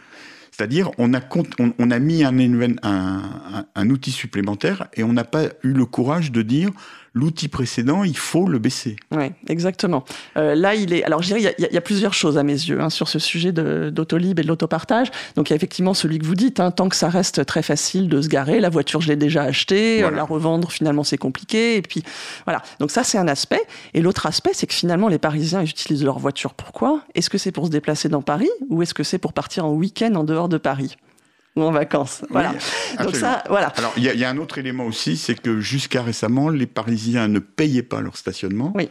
[0.51, 4.87] C'est-à-dire, on a, cont- on, on a mis un, éven- un, un- un outil supplémentaire
[4.93, 6.69] et on n'a pas eu le courage de dire
[7.15, 8.97] l'outil précédent, il faut le baisser.
[9.11, 10.03] Oui, exactement.
[10.37, 11.03] Euh, là, il est.
[11.05, 13.07] Alors, je dirais, il y a- y, y plusieurs choses à mes yeux hein, sur
[13.07, 15.09] ce sujet d'autolib et de l'autopartage.
[15.35, 17.63] Donc, il y a effectivement celui que vous dites, hein, tant que ça reste très
[17.63, 20.13] facile de se garer, la voiture, je l'ai déjà achetée, Voilà.
[20.13, 21.77] euh, la revendre, finalement, c'est compliqué.
[21.77, 22.03] Et puis,
[22.45, 22.61] voilà.
[22.79, 23.61] Donc, ça, c'est un aspect.
[23.93, 26.53] Et l'autre aspect, c'est que finalement, les Parisiens, ils utilisent leur voiture.
[26.53, 27.01] Pourquoi?
[27.15, 29.71] Est-ce que c'est pour se déplacer dans Paris ou est-ce que c'est pour partir en
[29.71, 30.97] week-end en dehors de Paris?
[31.55, 32.53] Ou en vacances Voilà.
[32.99, 33.67] Oui, Donc, ça, voilà.
[33.77, 36.49] Alors, il y, a- il y a un autre élément aussi, c'est que jusqu'à récemment,
[36.49, 38.71] les Parisiens ne payaient pas leur stationnement.
[38.75, 38.89] Oui.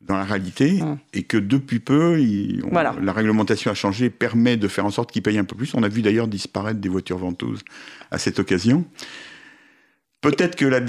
[0.00, 0.96] Dans la réalité, Hum.
[1.12, 2.94] et que depuis peu, ils- on- Voilà.
[3.02, 5.74] la réglementation a changé, permet de faire en sorte qu'ils payent un peu plus.
[5.74, 7.62] On a vu d'ailleurs disparaître des voitures ventouses
[8.12, 8.84] à cette occasion.
[10.20, 10.80] Peut-être que la,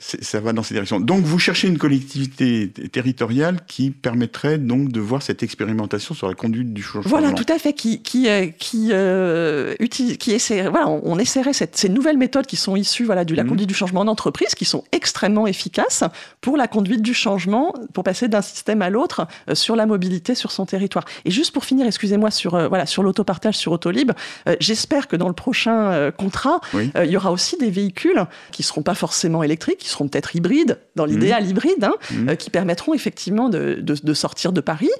[0.00, 0.98] ça va dans cette direction.
[0.98, 6.34] Donc, vous cherchez une collectivité territoriale qui permettrait donc de voir cette expérimentation sur la
[6.34, 7.10] conduite du changement.
[7.10, 11.18] Voilà, tout à fait, qui qui euh, qui euh, utilise, qui essaie, voilà, on, on
[11.18, 13.50] essaierait cette, ces nouvelles méthodes qui sont issues, voilà, de la Mhm.
[13.50, 16.02] conduite du changement d'entreprise, qui sont extrêmement efficaces
[16.40, 20.34] pour la conduite du changement, pour passer d'un système à l'autre euh, sur la mobilité
[20.34, 21.04] sur son territoire.
[21.26, 24.12] Et juste pour finir, excusez-moi sur voilà sur l'autopartage sur Autolib,
[24.60, 26.90] j'espère que dans le prochain contrat, Oui.
[27.04, 31.04] il y aura aussi des véhicules qui seront pas forcément électriques, seront peut-être hybrides, dans
[31.04, 32.28] l'idéal hybrides, hein, Mhm.
[32.30, 34.90] euh, qui permettront effectivement de, de, de sortir de Paris.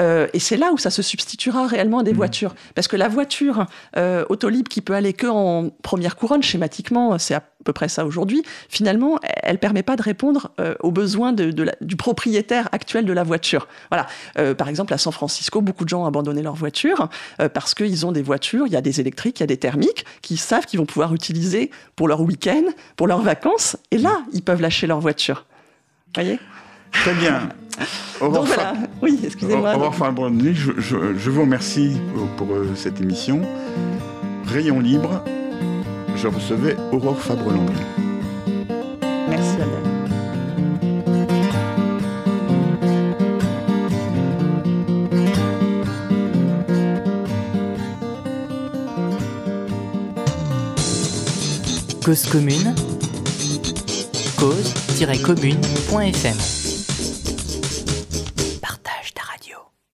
[0.00, 2.54] Euh, et c'est là où ça se substituera réellement à des voitures.
[2.74, 3.66] Parce que la voiture
[3.96, 8.06] euh, Autolib qui peut aller que en première couronne, schématiquement, c'est à peu près ça
[8.06, 12.68] aujourd'hui, finalement, elle permet pas de répondre euh, aux besoins de, de la- du propriétaire
[12.72, 13.68] actuel de la voiture.
[13.90, 14.06] Voilà.
[14.38, 17.08] Euh, par exemple, à San Francisco, beaucoup de gens ont abandonné leur voiture
[17.40, 19.58] euh, parce qu'ils ont des voitures, il y a des électriques, il y a des
[19.58, 22.62] thermiques, qui savent qu'ils vont pouvoir utiliser pour leur week-end,
[22.96, 23.76] pour leurs vacances.
[23.90, 25.44] Et là, ils peuvent lâcher leur voiture.
[26.14, 26.38] voyez?
[26.92, 27.50] Très bien.
[28.20, 28.46] Au Donc revoir.
[28.46, 28.72] voilà.
[29.02, 29.76] Oui, Au excusez-moi.
[29.76, 30.54] Brandoni.
[30.54, 33.42] Je, je- je vous remercie pour, pour, euh, cette émission.
[34.46, 35.22] Rayon libre,
[36.20, 37.76] je recevais Aurore Fabre-Landry.
[39.28, 39.68] Merci Adèle.
[52.04, 52.74] Cause commune,
[54.38, 56.57] cause-commune.fm